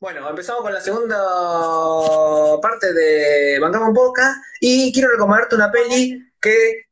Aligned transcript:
Bueno, 0.00 0.26
empezamos 0.30 0.62
con 0.62 0.72
la 0.72 0.80
segunda 0.80 1.18
parte 2.62 2.90
de 2.94 3.58
Bancamos 3.60 3.92
Boca 3.92 4.34
y 4.58 4.90
quiero 4.94 5.10
recomendarte 5.10 5.56
una 5.56 5.70
peli 5.70 6.26
que 6.40 6.86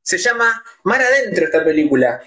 se 0.00 0.16
llama 0.16 0.64
Mar 0.84 1.02
Adentro, 1.02 1.44
esta 1.44 1.62
película. 1.62 2.22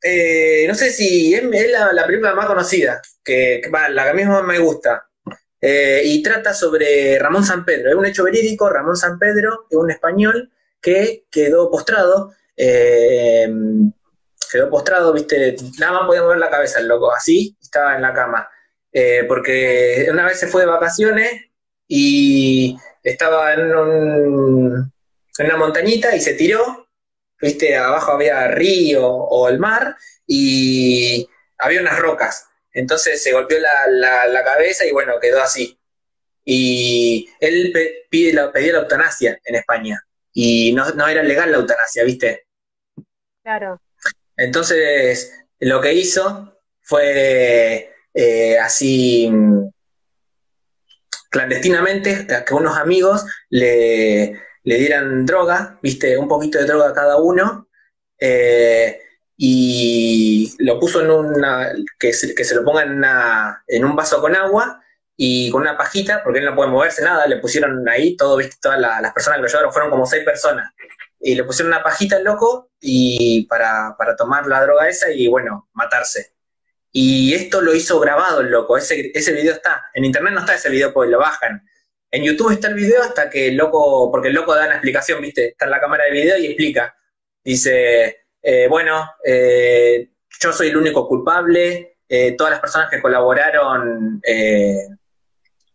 Eh, 0.00 0.64
no 0.68 0.76
sé 0.76 0.90
si 0.90 1.34
es, 1.34 1.42
la, 1.42 2.06
película 2.06 2.36
más 2.36 2.46
conocida, 2.46 3.02
que, 3.24 3.62
la 3.90 4.04
que 4.04 4.10
a 4.10 4.14
mí 4.14 4.24
más 4.24 4.44
me 4.44 4.60
gusta. 4.60 5.08
Eh, 5.60 6.02
y 6.04 6.22
trata 6.22 6.54
sobre 6.54 7.18
Ramón 7.18 7.44
San 7.44 7.64
Pedro. 7.64 7.90
Es 7.90 7.96
un 7.96 8.06
hecho 8.06 8.22
verídico, 8.22 8.70
Ramón 8.70 8.96
San 8.96 9.18
Pedro 9.18 9.66
es 9.68 9.76
un 9.76 9.90
español 9.90 10.52
que 10.80 11.24
quedó 11.32 11.68
postrado. 11.68 12.32
Eh, 12.56 13.52
quedó 14.52 14.70
postrado, 14.70 15.12
viste, 15.12 15.56
nada 15.80 15.94
más 15.94 16.06
podía 16.06 16.22
mover 16.22 16.38
la 16.38 16.48
cabeza 16.48 16.78
el 16.78 16.86
loco, 16.86 17.12
así, 17.12 17.56
estaba 17.60 17.96
en 17.96 18.02
la 18.02 18.14
cama. 18.14 18.48
Eh, 18.92 19.24
porque 19.28 20.08
una 20.10 20.26
vez 20.26 20.38
se 20.40 20.48
fue 20.48 20.62
de 20.62 20.68
vacaciones 20.68 21.44
y 21.86 22.76
estaba 23.02 23.54
en, 23.54 23.72
una 23.74 25.56
montañita 25.56 26.14
y 26.14 26.20
se 26.20 26.34
tiró, 26.34 26.88
viste, 27.40 27.76
abajo 27.76 28.12
había 28.12 28.48
río 28.48 29.06
o 29.06 29.48
el 29.48 29.58
mar 29.58 29.96
y 30.26 31.28
había 31.58 31.80
unas 31.80 31.98
rocas. 31.98 32.46
Entonces 32.72 33.22
se 33.22 33.32
golpeó 33.32 33.58
la, 33.58 34.44
cabeza 34.44 34.84
y 34.84 34.92
bueno, 34.92 35.20
quedó 35.20 35.40
así. 35.40 35.78
Y 36.44 37.28
él 37.40 37.72
pide 38.08 38.32
la, 38.32 38.52
pedía 38.52 38.72
la 38.72 38.80
eutanasia 38.80 39.40
en 39.44 39.54
España 39.54 40.04
y 40.32 40.72
no, 40.72 40.90
no 40.90 41.06
era 41.08 41.22
legal 41.22 41.50
la 41.50 41.58
eutanasia, 41.58 42.04
¿viste? 42.04 42.46
Claro. 43.42 43.80
Entonces, 44.36 45.32
lo 45.58 45.80
que 45.80 45.92
hizo 45.94 46.60
fue 46.80 47.92
así 48.60 49.28
mm, 49.30 49.70
clandestinamente 51.30 52.26
que 52.46 52.54
unos 52.54 52.76
amigos 52.76 53.24
le, 53.48 54.40
dieran 54.64 55.24
droga, 55.24 55.78
viste, 55.82 56.18
un 56.18 56.28
poquito 56.28 56.58
de 56.58 56.66
droga 56.66 56.90
a 56.90 56.94
cada 56.94 57.16
uno, 57.16 57.68
eh, 58.18 59.00
y 59.36 60.54
lo 60.58 60.78
puso 60.78 61.00
en 61.00 61.10
una, 61.10 61.72
que 61.98 62.12
se, 62.12 62.34
que 62.34 62.44
se 62.44 62.54
lo 62.54 62.64
ponga 62.64 62.82
en, 62.82 63.02
en, 63.68 63.84
un 63.84 63.96
vaso 63.96 64.20
con 64.20 64.36
agua 64.36 64.82
y 65.16 65.50
con 65.50 65.62
una 65.62 65.78
pajita, 65.78 66.22
porque 66.22 66.40
él 66.40 66.44
no 66.44 66.54
puede 66.54 66.70
moverse 66.70 67.02
nada, 67.02 67.26
le 67.26 67.38
pusieron 67.38 67.88
ahí 67.88 68.16
todo, 68.16 68.36
viste, 68.36 68.56
todas 68.60 68.78
las 68.78 69.12
personas 69.14 69.38
que 69.38 69.42
lo 69.42 69.48
llevaron 69.48 69.72
fueron 69.72 69.90
como 69.90 70.06
seis 70.06 70.24
personas, 70.24 70.70
y 71.18 71.34
le 71.34 71.44
pusieron 71.44 71.72
una 71.72 71.82
pajita 71.82 72.16
al 72.16 72.24
loco 72.24 72.70
y 72.80 73.46
para, 73.46 73.94
para 73.96 74.16
tomar 74.16 74.46
la 74.46 74.62
droga 74.62 74.88
esa 74.88 75.10
y 75.10 75.26
bueno, 75.28 75.68
matarse. 75.74 76.34
Y 76.92 77.34
esto 77.34 77.60
lo 77.60 77.74
hizo 77.74 78.00
grabado 78.00 78.40
el 78.40 78.50
loco, 78.50 78.76
ese, 78.76 79.12
ese 79.14 79.32
video 79.32 79.54
está. 79.54 79.90
En 79.94 80.04
internet 80.04 80.34
no 80.34 80.40
está 80.40 80.54
ese 80.54 80.70
video 80.70 80.92
porque 80.92 81.10
lo 81.10 81.18
bajan. 81.18 81.62
En 82.10 82.24
YouTube 82.24 82.52
está 82.52 82.68
el 82.68 82.74
video 82.74 83.02
hasta 83.02 83.30
que 83.30 83.48
el 83.48 83.56
loco, 83.56 84.10
porque 84.10 84.28
el 84.28 84.34
loco 84.34 84.54
da 84.54 84.64
una 84.64 84.74
explicación, 84.74 85.20
¿viste? 85.20 85.50
Está 85.50 85.66
en 85.66 85.70
la 85.70 85.80
cámara 85.80 86.04
de 86.04 86.10
video 86.10 86.36
y 86.38 86.46
explica. 86.46 86.96
Dice, 87.44 88.24
eh, 88.42 88.66
bueno, 88.68 89.12
eh, 89.24 90.10
yo 90.40 90.52
soy 90.52 90.68
el 90.68 90.76
único 90.76 91.06
culpable, 91.06 91.98
eh, 92.08 92.34
todas 92.36 92.50
las 92.50 92.60
personas 92.60 92.90
que 92.90 93.00
colaboraron 93.00 94.20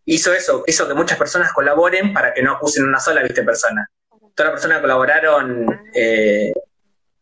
hizo 0.04 0.32
eso, 0.32 0.62
hizo 0.66 0.86
que 0.86 0.94
muchas 0.94 1.18
personas 1.18 1.52
colaboren 1.52 2.12
para 2.12 2.32
que 2.32 2.42
no 2.42 2.52
acusen 2.52 2.84
una 2.84 3.00
sola, 3.00 3.22
¿viste? 3.22 3.42
Persona. 3.42 3.90
Todas 4.34 4.52
las 4.52 4.60
personas 4.60 4.78
que 4.78 4.82
colaboraron 4.82 5.66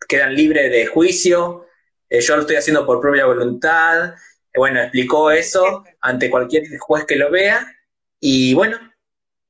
quedan 0.08 0.34
libres 0.34 0.70
de 0.70 0.86
juicio, 0.86 1.66
eh, 2.08 2.20
yo 2.20 2.36
lo 2.36 2.42
estoy 2.42 2.56
haciendo 2.56 2.86
por 2.86 3.00
propia 3.00 3.26
voluntad. 3.26 4.14
Eh, 4.52 4.58
bueno, 4.58 4.80
explicó 4.80 5.30
eso 5.30 5.84
ante 6.00 6.30
cualquier 6.30 6.64
juez 6.78 7.04
que 7.04 7.16
lo 7.16 7.30
vea. 7.30 7.66
Y 8.20 8.54
bueno, 8.54 8.78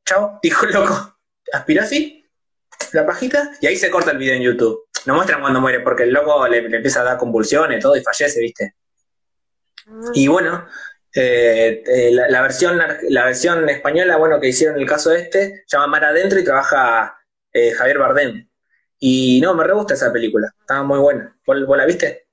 chao, 0.04 0.38
dijo 0.42 0.66
el 0.66 0.72
loco. 0.72 1.16
Aspiró 1.52 1.82
así, 1.82 2.26
la 2.92 3.06
pajita, 3.06 3.52
y 3.60 3.66
ahí 3.66 3.76
se 3.76 3.90
corta 3.90 4.12
el 4.12 4.18
video 4.18 4.34
en 4.34 4.42
YouTube. 4.42 4.88
No 5.06 5.14
muestran 5.14 5.42
cuando 5.42 5.60
muere, 5.60 5.80
porque 5.80 6.04
el 6.04 6.12
loco 6.12 6.48
le, 6.48 6.58
empieza 6.58 7.02
a 7.02 7.04
dar 7.04 7.18
convulsiones, 7.18 7.82
todo, 7.82 7.94
y 7.94 8.02
fallece, 8.02 8.40
¿viste? 8.40 8.74
Ah. 9.86 10.10
Y 10.14 10.26
bueno, 10.26 10.66
eh, 11.14 12.10
la, 12.12 12.40
versión, 12.40 12.80
la 13.10 13.24
versión 13.26 13.68
española, 13.68 14.16
bueno, 14.16 14.40
que 14.40 14.48
hicieron 14.48 14.80
el 14.80 14.86
caso 14.86 15.12
este, 15.12 15.64
llama 15.66 15.86
Mar 15.86 16.06
Adentro 16.06 16.40
y 16.40 16.44
trabaja 16.44 17.18
Javier 17.76 17.98
Bardem. 17.98 18.48
Y 18.98 19.38
no, 19.42 19.54
me 19.54 19.64
re 19.64 19.74
gusta 19.74 19.94
esa 19.94 20.10
película, 20.10 20.50
estaba 20.58 20.82
muy 20.82 20.98
buena. 20.98 21.36
¿Vos 21.46 21.76
la 21.76 21.84
viste? 21.84 22.23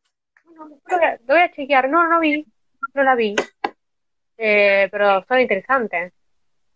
Lo 0.97 1.33
voy 1.33 1.43
a 1.43 1.51
chequear. 1.51 1.89
No, 1.89 2.07
no 2.07 2.19
vi. 2.19 2.45
No 2.93 3.03
la 3.03 3.15
vi. 3.15 3.35
Eh, 4.37 4.87
pero 4.91 5.23
son 5.27 5.39
interesantes. 5.39 6.13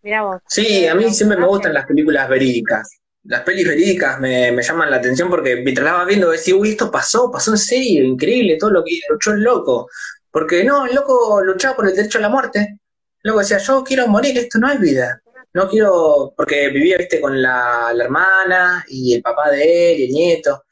Mira 0.03 0.21
vos. 0.21 0.41
Sí, 0.47 0.85
a 0.85 0.93
mí 0.93 1.11
siempre 1.11 1.37
me 1.37 1.47
gustan 1.47 1.73
las 1.73 1.87
películas 1.87 2.29
verídicas. 2.29 2.99
Las 3.23 3.41
pelis 3.41 3.67
verídicas 3.67 4.19
me, 4.19 4.61
llaman 4.61 4.91
la 4.91 4.97
atención 4.97 5.31
porque 5.31 5.55
mientras 5.55 5.83
las 5.83 5.95
vas 5.95 6.05
viendo, 6.05 6.29
decís, 6.29 6.53
uy, 6.53 6.69
esto 6.69 6.91
pasó, 6.91 7.31
pasó 7.31 7.51
en 7.51 7.57
serio, 7.57 8.03
increíble 8.03 8.57
todo 8.59 8.69
lo 8.69 8.83
que 8.83 8.99
luchó 9.09 9.31
el 9.31 9.41
loco. 9.41 9.89
Porque 10.29 10.63
no, 10.63 10.85
el 10.85 10.93
loco 10.93 11.41
luchaba 11.41 11.75
por 11.75 11.87
el 11.87 11.95
derecho 11.95 12.19
a 12.19 12.21
la 12.21 12.29
muerte. 12.29 12.77
Luego 13.23 13.39
decía, 13.39 13.57
yo 13.57 13.83
quiero 13.83 14.07
morir, 14.07 14.37
esto 14.37 14.59
no 14.59 14.71
es 14.71 14.79
vida. 14.79 15.19
No 15.53 15.67
quiero, 15.67 16.35
porque 16.37 16.69
vivía, 16.69 16.97
viste, 16.99 17.19
con 17.19 17.41
la, 17.41 17.91
hermana 17.99 18.85
y 18.87 19.15
el 19.15 19.23
papá 19.23 19.49
de 19.49 19.93
él 19.93 19.99
y 20.01 20.05
el 20.05 20.11
nieto. 20.11 20.63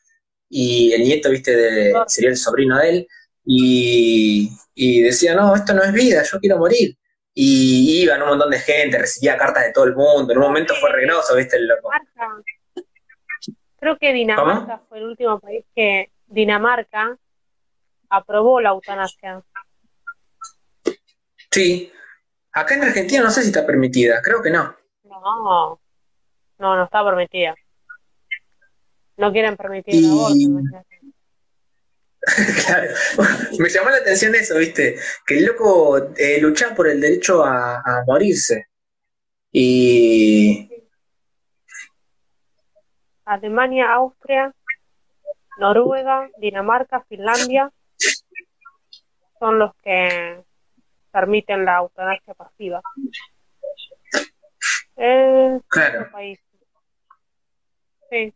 Y 0.47 0.93
el 0.93 1.01
nieto, 1.01 1.31
viste, 1.31 1.55
de, 1.55 1.93
sería 2.05 2.29
el 2.29 2.37
sobrino 2.37 2.77
de 2.77 2.89
él 2.89 3.07
y, 3.45 5.01
decía, 5.01 5.35
no, 5.35 5.55
esto 5.55 5.73
no 5.73 5.83
es 5.83 5.91
vida, 5.91 6.23
yo 6.23 6.39
quiero 6.39 6.57
morir. 6.57 6.97
Y 7.33 8.03
iban 8.03 8.21
un 8.21 8.29
montón 8.29 8.51
de 8.51 8.59
gente, 8.59 8.97
recibía 8.97 9.37
cartas 9.37 9.63
de 9.63 9.71
todo 9.71 9.85
el 9.85 9.95
mundo, 9.95 10.31
en 10.31 10.37
un 10.37 10.45
momento 10.45 10.73
fue 10.75 10.91
regroso, 10.91 11.35
viste, 11.35 11.57
el 11.57 11.67
loco. 11.67 11.89
Creo 13.79 13.97
que 13.97 14.13
Dinamarca 14.13 14.81
fue 14.87 14.99
el 14.99 15.05
último 15.05 15.39
país 15.39 15.65
que 15.75 16.11
Dinamarca 16.27 17.17
aprobó 18.09 18.61
la 18.61 18.69
eutanasia. 18.69 19.43
Sí. 21.51 21.91
Acá 22.51 22.75
en 22.75 22.83
Argentina 22.83 23.23
no 23.23 23.31
sé 23.31 23.41
si 23.41 23.47
está 23.47 23.65
permitida, 23.65 24.21
creo 24.21 24.41
que 24.41 24.51
no. 24.51 24.75
No, 25.03 25.79
no, 26.59 26.75
no 26.75 26.83
está 26.83 27.03
permitida. 27.03 27.55
No 29.17 29.31
quieren 29.31 29.57
permitir 29.57 29.95
el 29.95 30.11
aborto. 30.11 30.92
claro. 32.65 32.93
Me 33.59 33.69
llamó 33.69 33.89
la 33.89 33.97
atención 33.97 34.33
eso, 34.35 34.57
¿viste? 34.57 34.97
Que 35.25 35.39
el 35.39 35.45
loco 35.45 35.97
eh, 36.15 36.39
luchaba 36.39 36.75
por 36.75 36.87
el 36.87 37.01
derecho 37.01 37.43
a, 37.43 38.03
morirse. 38.07 38.67
Y. 39.51 40.69
Alemania, 43.25 43.93
Austria, 43.93 44.53
Noruega, 45.57 46.29
Dinamarca, 46.37 47.03
Finlandia 47.07 47.71
son 49.39 49.59
los 49.59 49.75
que 49.83 50.41
permiten 51.11 51.65
la 51.65 51.79
eutanasia 51.79 52.33
pasiva. 52.33 52.81
claro. 55.67 56.09
Sí. 58.09 58.33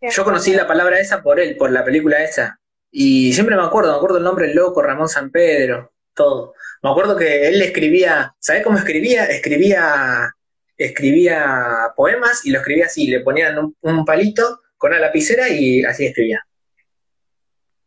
Yo 0.00 0.24
conocí 0.24 0.52
la 0.52 0.66
palabra 0.66 0.98
esa 1.00 1.22
por 1.22 1.40
él, 1.40 1.56
por 1.56 1.70
la 1.70 1.84
película 1.84 2.22
esa. 2.22 2.60
Y 2.90 3.32
siempre 3.32 3.56
me 3.56 3.62
acuerdo, 3.62 3.90
me 3.92 3.96
acuerdo 3.96 4.18
el 4.18 4.24
nombre 4.24 4.54
loco, 4.54 4.82
Ramón 4.82 5.08
San 5.08 5.30
Pedro, 5.30 5.92
todo. 6.14 6.54
Me 6.82 6.90
acuerdo 6.90 7.16
que 7.16 7.48
él 7.48 7.60
escribía, 7.60 8.34
¿sabés 8.38 8.62
cómo 8.62 8.78
escribía? 8.78 9.24
Escribía, 9.26 10.34
escribía 10.76 11.92
poemas 11.96 12.46
y 12.46 12.50
lo 12.50 12.60
escribía 12.60 12.86
así, 12.86 13.08
le 13.08 13.20
ponían 13.20 13.74
un, 13.80 14.04
palito 14.04 14.62
con 14.76 14.92
una 14.92 15.00
lapicera 15.00 15.48
y 15.48 15.84
así 15.84 16.06
escribía. 16.06 16.46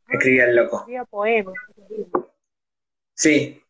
Escribía 0.09 0.45
el 0.45 0.55
loco. 0.55 0.79
Escribía 0.79 1.05
poemas. 1.05 1.55
Sí. 3.15 3.63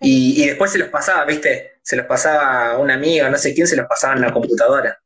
Y, 0.00 0.42
y 0.42 0.46
después 0.46 0.72
se 0.72 0.78
los 0.78 0.88
pasaba, 0.88 1.24
¿viste? 1.24 1.78
Se 1.82 1.96
los 1.96 2.06
pasaba 2.06 2.72
a 2.72 2.78
una 2.78 2.94
amiga, 2.94 3.30
no 3.30 3.38
sé 3.38 3.54
quién, 3.54 3.66
se 3.66 3.76
los 3.76 3.86
pasaba 3.86 4.14
en 4.14 4.20
la 4.20 4.32
computadora. 4.32 5.00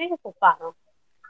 Es 0.00 0.12
ocupado. 0.12 0.76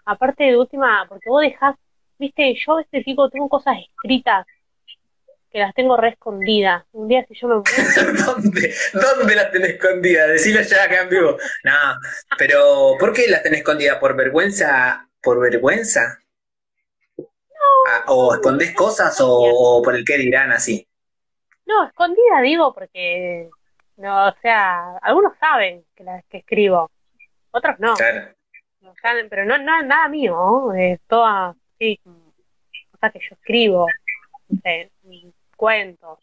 Aparte 0.05 0.45
de 0.45 0.57
última, 0.57 1.07
porque 1.09 1.29
vos 1.29 1.43
dejás, 1.43 1.77
viste, 2.19 2.55
yo 2.55 2.79
este 2.79 3.03
tipo 3.03 3.29
tengo 3.29 3.49
cosas 3.49 3.77
escritas 3.79 4.47
que 5.51 5.59
las 5.59 5.75
tengo 5.75 5.97
re 5.97 6.11
escondidas. 6.11 6.85
Un 6.93 7.09
día 7.09 7.25
si 7.27 7.35
yo 7.35 7.49
me 7.49 7.55
¿Dónde? 8.27 8.75
¿Dónde 8.93 9.35
las 9.35 9.51
tenés 9.51 9.71
escondidas? 9.71 10.29
Decilo 10.29 10.61
ya 10.63 10.85
acá 10.85 11.03
en 11.03 11.09
vivo. 11.09 11.37
No, 11.65 11.73
pero 12.37 12.97
¿por 12.99 13.13
qué 13.13 13.29
las 13.29 13.43
tenés 13.43 13.61
escondidas? 13.61 13.99
¿Por 13.99 14.15
vergüenza? 14.17 15.09
¿Por 15.23 15.41
vergüenza? 15.41 16.19
Ah, 17.89 18.05
¿O 18.09 18.35
escondés 18.35 18.75
cosas 18.75 19.17
o, 19.21 19.81
por 19.83 19.95
el 19.95 20.05
qué 20.05 20.19
dirán 20.19 20.53
así? 20.53 20.87
No, 21.67 21.87
escondida 21.87 22.41
digo 22.43 22.73
porque, 22.73 23.51
no, 23.97 24.29
o 24.29 24.35
sea, 24.41 24.97
algunos 24.99 25.37
saben 25.39 25.85
que 25.95 26.05
las 26.05 26.25
que 26.27 26.39
escribo, 26.39 26.91
otros 27.51 27.79
no. 27.79 27.95
Claro 27.95 28.38
pero 29.29 29.45
no, 29.45 29.59
no 29.59 29.83
nada 29.83 30.09
mío, 30.09 30.73
es 30.75 31.01
toda 31.07 31.55
así, 31.75 32.01
cosas 32.91 33.13
que 33.13 33.21
yo 33.21 33.35
escribo. 33.35 33.87
no 34.49 34.61
sé, 34.63 34.91
cuentos, 35.57 36.19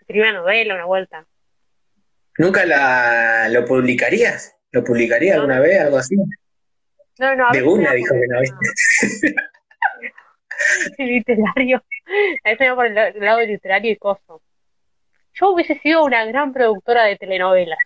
escribir 0.00 0.22
una 0.22 0.40
novela, 0.40 0.74
una 0.74 0.84
vuelta. 0.84 1.26
¿Nunca 2.38 2.66
la, 2.66 3.48
lo 3.48 3.64
publicarías? 3.64 4.54
¿Lo 4.72 4.84
publicaría 4.84 5.34
alguna 5.34 5.58
vez, 5.60 5.80
algo 5.80 5.96
así? 5.96 6.16
No, 7.18 7.34
no, 7.34 7.48
a 7.48 7.52
De 7.52 7.62
una 7.62 7.92
dijo 7.92 8.14
que 8.14 8.26
no, 8.28 8.40
literario. 10.98 11.82
A 12.44 12.50
veces 12.50 12.68
me 12.68 12.74
por 12.74 12.86
el 12.86 12.94
lado 12.94 13.40
literario 13.40 13.90
y 13.90 13.96
coso. 13.96 14.42
Yo 15.34 15.50
hubiese 15.50 15.78
sido 15.80 16.04
una 16.04 16.24
gran 16.24 16.52
productora 16.52 17.04
de 17.04 17.16
telenovelas. 17.16 17.78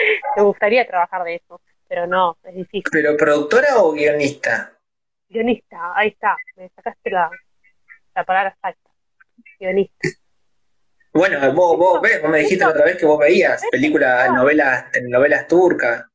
Me 0.36 0.42
gustaría 0.42 0.86
trabajar 0.86 1.24
de 1.24 1.36
eso, 1.36 1.60
pero 1.88 2.06
no, 2.06 2.36
es 2.44 2.54
difícil. 2.54 2.90
¿Pero 2.90 3.16
productora 3.16 3.78
o 3.78 3.92
guionista? 3.92 4.72
Guionista, 5.28 5.92
ahí 5.94 6.08
está, 6.08 6.36
me 6.56 6.68
sacaste 6.70 7.10
la, 7.10 7.30
la 8.14 8.24
palabra 8.24 8.50
exacta. 8.50 8.90
Guionista. 9.58 10.08
Bueno, 11.12 11.52
vos, 11.52 11.76
vos 11.76 12.00
ves, 12.00 12.22
vos 12.22 12.30
me 12.30 12.38
dijiste 12.38 12.64
la 12.64 12.70
otra 12.70 12.84
vez 12.84 12.96
que 12.96 13.06
vos 13.06 13.18
veías 13.18 13.62
películas, 13.70 14.32
novelas, 14.32 14.90
telenovelas 14.92 15.46
turcas. 15.48 16.06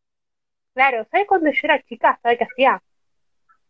Claro, 0.73 1.05
¿sabes 1.09 1.27
cuando 1.27 1.49
yo 1.49 1.59
era 1.63 1.81
chica? 1.83 2.19
¿Sabes 2.21 2.37
qué 2.37 2.43
hacía? 2.45 2.81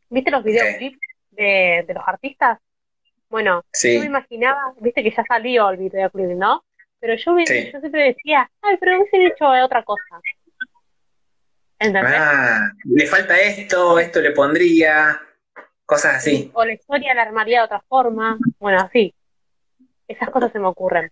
¿Viste 0.09 0.31
los 0.31 0.43
videoclips 0.43 0.99
de, 1.31 1.83
de 1.87 1.93
los 1.93 2.03
artistas? 2.07 2.59
Bueno, 3.29 3.63
yo 3.83 3.99
me 3.99 4.05
imaginaba, 4.05 4.73
viste 4.79 5.03
que 5.03 5.11
ya 5.11 5.23
salió 5.27 5.69
el 5.69 5.77
videoclip, 5.77 6.37
¿no? 6.37 6.63
Pero 7.05 7.17
yo, 7.17 7.33
me, 7.33 7.45
Sí. 7.45 7.69
yo 7.71 7.79
siempre 7.79 8.03
decía, 8.15 8.49
ay, 8.63 8.77
pero 8.79 8.97
hubiesen 8.99 9.21
hecho 9.27 9.45
otra 9.63 9.83
cosa. 9.83 10.01
¿Entendés? 11.77 12.15
Ah, 12.17 12.71
le 12.83 13.05
falta 13.05 13.39
esto, 13.39 13.99
esto 13.99 14.21
le 14.21 14.31
pondría, 14.31 15.21
cosas 15.85 16.15
así. 16.15 16.49
O 16.55 16.65
la 16.65 16.73
historia 16.73 17.13
la 17.13 17.21
armaría 17.21 17.59
de 17.59 17.65
otra 17.65 17.81
forma. 17.87 18.39
Bueno, 18.57 18.79
así. 18.79 19.13
Esas 20.07 20.31
cosas 20.31 20.51
se 20.51 20.57
me 20.57 20.65
ocurren. 20.65 21.11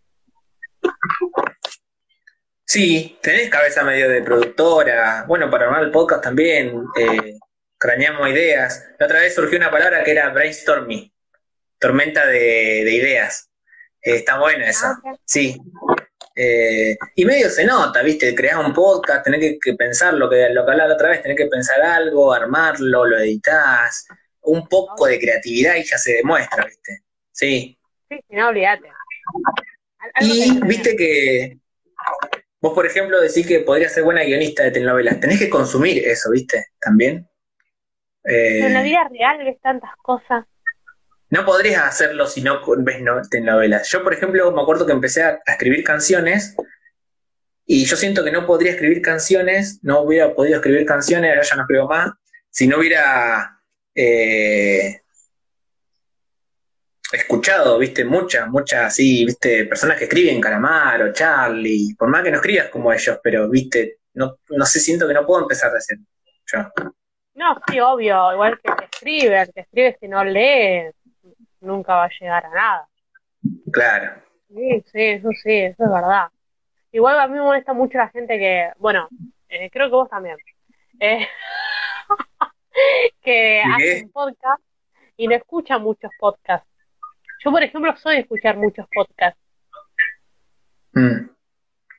Sí, 2.66 3.20
tenés 3.22 3.52
cabeza 3.52 3.84
medio 3.84 4.10
de 4.10 4.24
productora. 4.24 5.26
Bueno, 5.28 5.52
para 5.52 5.66
armar 5.66 5.84
el 5.84 5.92
podcast 5.92 6.24
también, 6.24 6.86
eh, 7.00 7.38
craneamos 7.78 8.28
ideas. 8.30 8.84
La 8.98 9.06
otra 9.06 9.20
vez 9.20 9.36
surgió 9.36 9.60
una 9.60 9.70
palabra 9.70 10.04
que 10.04 10.10
era 10.12 10.30
brainstorming, 10.30 11.14
tormenta 11.78 12.26
de, 12.26 12.82
de 12.84 12.92
ideas. 12.96 13.52
Eh, 14.04 14.16
está 14.18 14.40
bueno 14.40 14.66
eso. 14.66 14.88
Ah. 14.88 15.16
Sí. 15.26 15.58
Eh, 16.36 16.98
y 17.16 17.26
medio 17.26 17.50
se 17.50 17.66
nota, 17.66 18.02
¿viste? 18.02 18.34
Creás 18.34 18.58
un 18.58 18.74
podcast, 18.74 19.24
tenés 19.24 19.40
que, 19.40 19.58
que 19.60 19.74
pensar 19.74 20.14
lo 20.16 20.30
que, 20.30 20.50
lo 20.50 20.66
que 20.66 20.72
hablaba 20.72 20.90
la 20.90 20.96
otra 20.96 21.10
vez, 21.10 21.22
tenés 21.22 21.38
que 21.38 21.46
pensar 21.46 21.82
algo, 21.82 22.34
armarlo, 22.34 23.06
lo 23.06 23.20
editas, 23.20 24.08
un 24.42 24.68
poco 24.68 25.06
de 25.06 25.20
creatividad 25.20 25.76
y 25.76 25.84
ya 25.84 25.98
se 25.98 26.14
demuestra, 26.14 26.66
¿viste? 26.66 27.04
Sí. 27.32 27.78
Sí, 28.10 28.20
si 28.28 28.36
no, 28.36 28.50
olvídate. 28.50 28.90
Y 30.22 30.60
que 30.60 30.68
viste 30.68 30.96
que 30.96 31.58
vos, 32.60 32.74
por 32.74 32.86
ejemplo, 32.86 33.20
decís 33.22 33.48
que 33.48 33.60
podrías 33.60 33.94
ser 33.94 34.04
buena 34.04 34.24
guionista 34.24 34.64
de 34.64 34.72
telenovelas. 34.72 35.20
Tenés 35.20 35.40
que 35.40 35.50
consumir 35.50 36.06
eso, 36.08 36.32
¿viste? 36.32 36.68
También. 36.80 37.28
Eh, 38.26 38.60
Pero 38.60 38.68
en 38.68 38.74
la 38.74 38.84
vida 38.84 39.10
real 39.10 39.38
ves 39.44 39.60
tantas 39.62 39.92
cosas. 40.02 40.46
No 41.34 41.46
podrías 41.46 41.82
hacerlo 41.82 42.28
si 42.28 42.44
no 42.44 42.62
ves 42.78 43.02
no- 43.02 43.20
telenovelas. 43.28 43.90
Yo, 43.90 44.04
por 44.04 44.14
ejemplo, 44.14 44.52
me 44.52 44.62
acuerdo 44.62 44.86
que 44.86 44.92
empecé 44.92 45.24
a, 45.24 45.42
a 45.44 45.52
escribir 45.54 45.84
canciones 45.84 46.56
y 47.66 47.86
yo 47.86 47.96
siento 47.96 48.24
que 48.24 48.32
no 48.32 48.46
podría 48.46 48.74
escribir 48.74 49.02
canciones, 49.02 49.80
no 49.82 50.02
hubiera 50.02 50.36
podido 50.36 50.58
escribir 50.58 50.86
canciones, 50.86 51.32
ahora 51.32 51.42
ya 51.42 51.56
no 51.56 51.62
escribo 51.64 51.88
más, 51.88 52.12
si 52.52 52.68
no 52.68 52.78
hubiera 52.78 53.60
eh, 53.96 55.02
escuchado, 57.12 57.80
viste, 57.80 58.06
muchas, 58.06 58.48
muchas, 58.48 58.86
así, 58.86 59.26
viste, 59.26 59.66
personas 59.66 59.98
que 59.98 60.04
escriben, 60.04 60.40
Calamaro, 60.40 61.14
Charlie, 61.14 61.96
por 61.98 62.10
más 62.10 62.24
que 62.24 62.30
no 62.30 62.38
escribas 62.38 62.70
como 62.70 62.94
ellos, 62.94 63.18
pero, 63.24 63.50
viste, 63.50 64.02
no, 64.14 64.38
no 64.50 64.66
sé, 64.68 64.80
siento 64.80 65.08
que 65.08 65.16
no 65.16 65.26
puedo 65.26 65.42
empezar 65.42 65.72
de 65.72 65.80
cero. 65.82 66.02
Yo. 66.46 66.60
No, 67.34 67.56
sí, 67.68 67.80
obvio. 67.80 68.34
Igual 68.34 68.60
que 68.62 68.70
el 68.72 68.78
que 68.78 68.86
escribe, 68.86 69.42
el 69.42 69.52
que 69.52 69.62
escribe 69.62 69.98
si 70.00 70.08
no 70.08 70.24
lee, 70.24 70.92
nunca 71.64 71.96
va 71.96 72.06
a 72.06 72.10
llegar 72.20 72.46
a 72.46 72.50
nada. 72.50 72.88
Claro. 73.72 74.22
Sí, 74.50 74.82
sí, 74.92 75.02
eso 75.02 75.30
sí, 75.42 75.52
eso 75.52 75.84
es 75.84 75.90
verdad. 75.92 76.28
Igual 76.92 77.20
a 77.20 77.28
mí 77.28 77.34
me 77.34 77.42
molesta 77.42 77.74
mucho 77.74 77.98
la 77.98 78.10
gente 78.10 78.38
que, 78.38 78.72
bueno, 78.78 79.08
eh, 79.50 79.70
creo 79.72 79.88
que 79.90 79.96
vos 79.96 80.10
también, 80.10 80.38
eh, 81.00 81.28
que 83.22 83.62
¿Y 83.66 83.78
qué? 83.78 83.94
hacen 83.94 84.12
podcast 84.12 84.62
y 85.18 85.28
no 85.28 85.36
escuchan 85.36 85.82
muchos 85.82 86.12
podcasts. 86.20 86.68
Yo, 87.44 87.52
por 87.52 87.64
ejemplo, 87.64 87.96
soy 87.98 88.16
de 88.16 88.22
escuchar 88.22 88.58
muchos 88.58 88.86
podcasts. 88.94 89.40
Mm. 90.94 91.30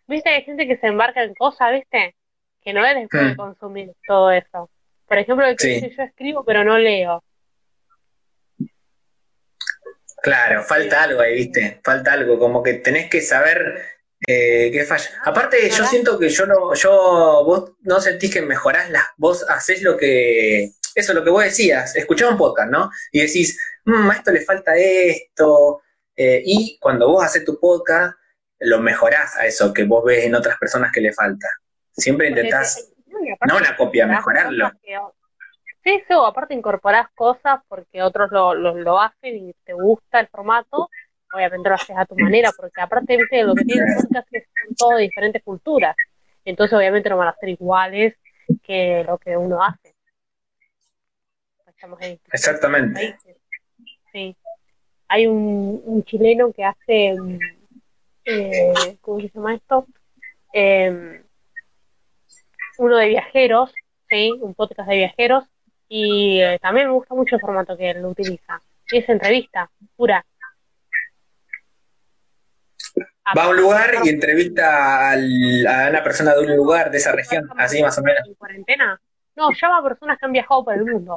¿Viste? 0.07 0.31
Hay 0.31 0.43
gente 0.45 0.67
que 0.67 0.77
se 0.79 0.87
embarca 0.87 1.23
en 1.23 1.35
cosas, 1.35 1.73
¿viste? 1.73 2.15
Que 2.63 2.73
no 2.73 2.85
es 2.85 2.95
después 2.95 3.27
de 3.27 3.33
Mm. 3.33 3.37
consumir 3.37 3.93
todo 4.07 4.31
eso. 4.31 4.71
Por 5.07 5.19
ejemplo, 5.19 5.47
el 5.47 5.57
que 5.57 5.81
Sí. 5.81 5.91
yo 5.97 6.03
escribo 6.03 6.45
pero 6.45 6.65
no 6.65 6.79
leo. 6.79 7.23
Claro, 10.25 10.63
falta 10.63 11.03
algo 11.03 11.21
ahí, 11.21 11.35
¿viste? 11.35 11.81
Falta 11.85 12.15
algo, 12.15 12.39
como 12.39 12.63
que 12.63 12.73
tenés 12.75 13.11
que 13.11 13.21
saber 13.21 13.83
eh, 14.27 14.71
qué 14.73 14.85
falla. 14.85 15.11
Aparte, 15.23 15.69
yo 15.69 15.85
siento 15.87 16.19
que 16.19 16.31
yo 16.31 16.47
no, 16.47 16.73
yo, 16.73 17.43
vos 17.45 17.73
no 17.83 18.01
sentís 18.01 18.33
que 18.33 18.41
mejorás 18.41 18.89
las, 18.89 19.05
vos 19.19 19.45
hacés 19.51 19.83
lo 19.83 19.99
que, 19.99 20.71
eso 20.95 21.13
lo 21.13 21.23
que 21.25 21.29
vos 21.29 21.45
decías, 21.45 21.95
escuchás 21.95 22.31
un 22.31 22.39
podcast, 22.39 22.71
¿no? 22.71 22.91
Y 23.13 23.21
decís, 23.21 23.61
"Mm, 23.85 24.09
a 24.11 24.15
esto 24.15 24.33
le 24.33 24.41
falta 24.41 24.73
esto, 24.77 25.83
eh, 26.17 26.41
y 26.43 26.79
cuando 26.81 27.07
vos 27.07 27.23
haces 27.23 27.45
tu 27.45 27.61
podcast, 27.61 28.17
lo 28.61 28.81
mejorás 28.81 29.37
a 29.37 29.45
eso 29.45 29.75
que 29.75 29.85
vos 29.85 30.03
ves 30.07 30.25
en 30.25 30.35
otras 30.35 30.57
personas 30.59 30.91
que 30.91 31.03
le 31.03 31.13
falta. 31.13 31.49
Siempre 31.93 32.29
intentás, 32.31 32.77
te- 32.77 33.37
no, 33.47 33.57
una 33.59 33.77
copia, 33.77 34.07
mejorarlo. 34.07 34.71
Sí, 35.85 36.03
sí, 36.09 36.15
o 36.15 36.25
aparte 36.25 36.55
incorporás 36.55 37.09
cosas 37.15 37.61
porque 37.69 38.03
otros 38.03 38.33
lo, 38.33 38.55
lo, 38.55 38.75
lo 38.75 39.01
hacen 39.01 39.37
y 39.37 39.53
te 39.65 39.75
gusta 39.75 40.19
el 40.21 40.29
formato, 40.29 40.89
obviamente 41.35 41.69
lo 41.69 41.75
haces 41.75 41.97
a 41.97 42.07
tu 42.07 42.17
manera, 42.17 42.51
porque 42.57 42.81
aparte, 42.81 43.19
viste, 43.19 43.43
lo 43.43 43.55
que 43.55 43.65
tienen 43.65 43.87
podcast 43.95 44.27
es 44.33 44.45
que 44.45 44.65
son 44.67 44.75
todo 44.75 44.97
de 44.97 45.03
diferentes 45.03 45.43
culturas, 45.43 45.95
entonces 46.45 46.77
obviamente 46.77 47.11
no 47.11 47.19
van 47.19 47.29
a 47.29 47.37
ser 47.37 47.51
iguales 47.51 48.15
que 48.63 49.05
lo 49.07 49.19
que 49.19 49.37
uno 49.37 49.63
hace. 49.63 49.95
Estamos 51.67 51.99
Exactamente. 52.33 53.19
Sí. 54.11 54.35
Hay 55.09 55.27
un, 55.27 55.83
un 55.85 56.03
chileno 56.05 56.51
que 56.51 56.65
hace, 56.65 57.15
eh, 58.25 58.73
¿cómo 59.03 59.21
se 59.21 59.29
llama 59.29 59.55
esto? 59.55 59.87
Eh, 60.55 61.23
uno 62.79 62.97
de 62.97 63.09
viajeros, 63.09 63.75
sí, 64.09 64.33
un 64.41 64.55
podcast 64.55 64.89
de 64.89 64.97
viajeros, 64.97 65.45
y 65.89 66.41
eh, 66.41 66.59
también 66.61 66.89
me 66.89 66.93
gusta 66.95 67.15
mucho 67.15 67.37
el 67.37 67.41
formato 67.41 67.77
que 67.77 67.91
él 67.91 68.05
utiliza. 68.05 68.61
Y 68.91 68.99
es 68.99 69.09
entrevista, 69.09 69.71
pura. 69.97 70.25
Va 73.37 73.45
a 73.45 73.49
un 73.49 73.57
lugar 73.57 73.95
y 74.05 74.09
entrevista 74.11 75.11
al- 75.11 75.67
a 75.67 75.89
una 75.89 76.05
persona 76.05 76.35
de 76.35 76.41
un 76.41 76.57
lugar, 76.57 76.91
de 76.91 76.99
esa 76.99 77.13
región, 77.13 77.49
así 77.57 77.83
más 77.83 77.97
o 77.99 78.03
menos. 78.03 78.27
¿En 78.27 78.35
cuarentena? 78.35 79.01
No, 79.37 79.51
llama 79.53 79.79
a 79.79 79.83
personas 79.83 80.19
que 80.19 80.27
han 80.27 80.33
viajado 80.33 80.65
por 80.65 80.75
el 80.75 80.85
mundo. 80.85 81.17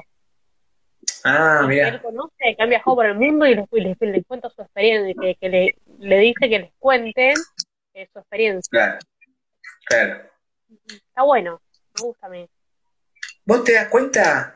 Ah, 1.24 1.66
mira. 1.68 1.90
él 1.90 2.02
conoce, 2.02 2.56
que 2.56 2.64
han 2.64 2.70
viajado 2.70 2.96
por 2.96 3.06
el 3.06 3.16
mundo 3.16 3.46
y 3.46 3.56
les, 3.56 3.66
les, 3.72 3.98
les 4.00 4.26
cuenta 4.26 4.50
su 4.50 4.62
experiencia, 4.62 5.14
que, 5.22 5.36
que 5.36 5.50
le, 5.50 5.76
le 6.00 6.18
dice 6.20 6.50
que 6.50 6.60
les 6.60 6.72
cuenten 6.80 7.34
eh, 7.94 8.08
su 8.12 8.20
experiencia. 8.20 8.70
Claro, 8.72 9.00
claro. 9.86 10.22
Está 10.88 11.24
bueno, 11.24 11.62
me 12.00 12.08
gusta 12.08 12.28
a 12.28 12.30
mí. 12.30 12.48
¿Vos 13.46 13.64
te 13.64 13.74
das 13.74 13.88
cuenta 13.90 14.56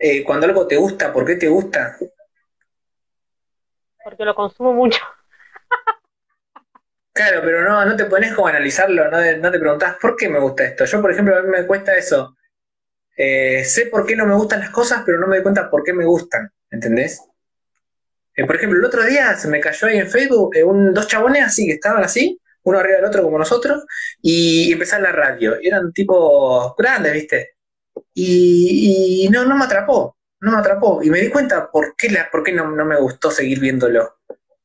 eh, 0.00 0.24
cuando 0.24 0.46
algo 0.46 0.66
te 0.66 0.76
gusta, 0.76 1.12
por 1.12 1.24
qué 1.24 1.36
te 1.36 1.48
gusta? 1.48 1.96
porque 4.02 4.24
lo 4.24 4.34
consumo 4.34 4.72
mucho. 4.72 4.98
Claro, 7.12 7.42
pero 7.44 7.62
no, 7.68 7.84
no 7.84 7.96
te 7.96 8.06
pones 8.06 8.32
como 8.34 8.46
a 8.46 8.50
analizarlo, 8.50 9.10
no, 9.10 9.18
te- 9.18 9.36
no 9.36 9.50
te 9.50 9.58
preguntás 9.58 9.96
por 10.00 10.16
qué 10.16 10.28
me 10.28 10.38
gusta 10.40 10.64
esto. 10.64 10.84
Yo, 10.86 11.02
por 11.02 11.10
ejemplo, 11.12 11.36
a 11.36 11.42
mí 11.42 11.48
me 11.48 11.66
cuesta 11.66 11.94
eso. 11.96 12.36
Eh, 13.16 13.64
sé 13.64 13.86
por 13.86 14.06
qué 14.06 14.16
no 14.16 14.26
me 14.26 14.34
gustan 14.34 14.60
las 14.60 14.70
cosas, 14.70 15.02
pero 15.04 15.18
no 15.20 15.26
me 15.26 15.36
doy 15.36 15.42
cuenta 15.42 15.68
por 15.70 15.82
qué 15.84 15.92
me 15.92 16.06
gustan, 16.06 16.50
¿entendés? 16.70 17.20
Eh, 18.36 18.46
por 18.46 18.56
ejemplo, 18.56 18.78
el 18.78 18.84
otro 18.84 19.04
día 19.04 19.34
se 19.36 19.48
me 19.48 19.60
cayó 19.60 19.88
ahí 19.88 19.98
en 19.98 20.08
Facebook 20.08 20.56
eh, 20.56 20.64
un, 20.64 20.94
dos 20.94 21.06
chabones 21.08 21.44
así 21.44 21.66
que 21.66 21.74
estaban 21.74 22.02
así, 22.02 22.40
uno 22.62 22.78
arriba 22.78 22.96
del 22.96 23.04
otro 23.06 23.22
como 23.22 23.38
nosotros, 23.38 23.84
y 24.22 24.72
empezaron 24.72 25.02
la 25.04 25.12
radio. 25.12 25.60
Y 25.60 25.68
eran 25.68 25.92
tipos 25.92 26.74
grandes, 26.78 27.12
¿viste? 27.12 27.50
Y, 28.22 29.24
y 29.24 29.28
no, 29.30 29.46
no 29.46 29.56
me 29.56 29.64
atrapó, 29.64 30.14
no 30.40 30.52
me 30.52 30.58
atrapó. 30.58 31.02
Y 31.02 31.08
me 31.08 31.20
di 31.20 31.30
cuenta 31.30 31.70
por 31.70 31.96
qué, 31.96 32.10
la, 32.10 32.30
por 32.30 32.42
qué 32.42 32.52
no, 32.52 32.70
no 32.70 32.84
me 32.84 33.00
gustó 33.00 33.30
seguir 33.30 33.60
viéndolo. 33.60 34.18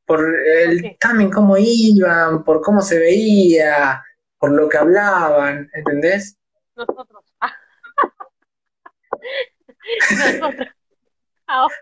Por 0.06 0.20
el 0.20 0.82
¿Por 0.82 0.82
qué? 0.82 0.98
timing, 1.00 1.32
cómo 1.32 1.56
iban, 1.58 2.44
por 2.44 2.62
cómo 2.62 2.82
se 2.82 3.00
veía, 3.00 4.04
por 4.38 4.52
lo 4.52 4.68
que 4.68 4.78
hablaban, 4.78 5.70
¿entendés? 5.74 6.38
Nosotros. 6.76 7.24
Nosotros. 10.12 10.68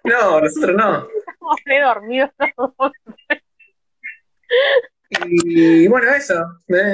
No, 0.03 0.41
nosotros 0.41 0.75
no. 0.75 1.07
he 1.67 1.81
dormido. 1.81 2.29
y 5.25 5.87
bueno, 5.87 6.11
eso, 6.11 6.33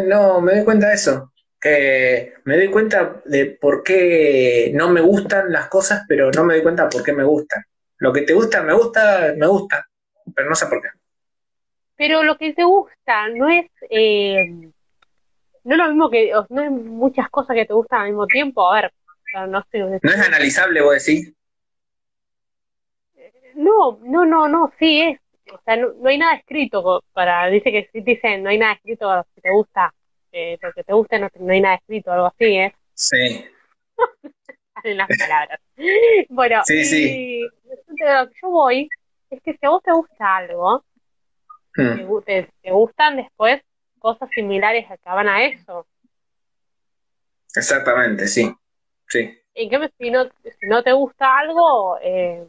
no, 0.06 0.40
me 0.40 0.54
doy 0.54 0.64
cuenta 0.64 0.90
de 0.90 0.94
eso, 0.94 1.34
que 1.60 2.34
me 2.46 2.56
doy 2.56 2.70
cuenta 2.70 3.22
de 3.26 3.46
por 3.48 3.84
qué 3.84 4.72
no 4.74 4.90
me 4.90 5.02
gustan 5.02 5.52
las 5.52 5.68
cosas, 5.68 6.04
pero 6.08 6.32
no 6.32 6.44
me 6.44 6.54
doy 6.56 6.64
cuenta 6.64 6.88
por 6.90 7.04
qué 7.04 7.14
me 7.14 7.24
gustan. 7.24 7.64
Lo 7.98 8.14
que 8.14 8.22
te 8.22 8.34
gusta, 8.34 8.64
me 8.64 8.74
gusta, 8.74 9.34
me 9.36 9.48
gusta, 9.48 9.88
pero 10.34 10.50
no 10.50 10.56
sé 10.56 10.68
por 10.68 10.82
qué. 10.82 10.88
Pero 11.98 12.24
lo 12.24 12.38
que 12.38 12.54
te 12.54 12.64
gusta 12.64 13.28
no 13.28 13.50
es, 13.50 13.70
eh, 13.90 14.72
no 15.66 15.76
es 15.76 15.78
lo 15.78 15.88
mismo 15.88 16.10
que, 16.10 16.32
no 16.50 16.62
hay 16.62 16.70
muchas 16.70 17.30
cosas 17.30 17.56
que 17.56 17.66
te 17.66 17.74
gustan 17.74 18.02
al 18.02 18.08
mismo 18.08 18.26
tiempo. 18.26 18.72
A 18.72 18.82
ver, 18.82 18.94
no 19.50 19.62
sé. 19.70 19.80
¿No 19.80 20.12
es 20.12 20.20
analizable, 20.20 20.82
vos 20.82 21.06
decís? 21.06 21.34
No, 23.56 24.00
no, 24.04 24.26
no, 24.26 24.48
no, 24.48 24.72
sí 24.80 25.02
es. 25.02 25.20
O 25.52 25.60
sea, 25.66 25.76
no, 25.76 25.90
hay 26.06 26.18
nada 26.18 26.36
escrito 26.36 27.04
para, 27.12 27.48
dice 27.48 27.72
que 27.72 27.90
dicen, 28.02 28.44
no 28.44 28.50
hay 28.50 28.58
nada 28.58 28.74
escrito 28.74 29.26
si 29.36 29.42
te 29.42 29.50
gusta, 29.52 29.94
eh, 30.32 30.58
porque 30.62 30.84
te 30.84 30.94
gusta, 30.94 31.18
no, 31.18 31.30
no 31.40 31.54
hay 31.54 31.62
nada 31.62 31.76
escrito, 31.76 32.12
algo 32.12 32.28
así, 32.28 32.46
¿eh? 32.46 32.74
Sí. 32.94 33.46
en 34.84 34.98
las 34.98 35.08
palabras. 35.08 35.60
Bueno, 36.30 36.62
sí, 36.66 36.86
sí. 36.86 37.42
lo 37.42 37.96
que 38.28 38.34
yo 38.42 38.50
voy 38.50 38.90
es 39.30 39.42
que 39.42 39.54
si 39.54 39.66
a 39.66 39.70
vos 39.70 39.84
te 39.84 39.92
gusta 39.92 40.38
algo, 40.38 40.84
hmm. 41.76 42.24
te, 42.26 42.50
te, 42.62 42.72
gustan 42.72 43.18
después 43.18 43.62
cosas 44.00 44.30
similares 44.34 44.88
van 45.04 45.28
a 45.28 45.44
eso. 45.44 45.86
Exactamente, 47.56 48.28
sí. 48.28 48.54
Sí. 49.08 49.38
En 49.54 49.70
cambio, 49.70 49.90
si 49.98 50.12
no, 50.12 50.26
si 50.26 50.68
no 50.68 50.84
te 50.84 50.94
gusta 50.94 51.40
algo, 51.40 51.98
eh, 52.02 52.46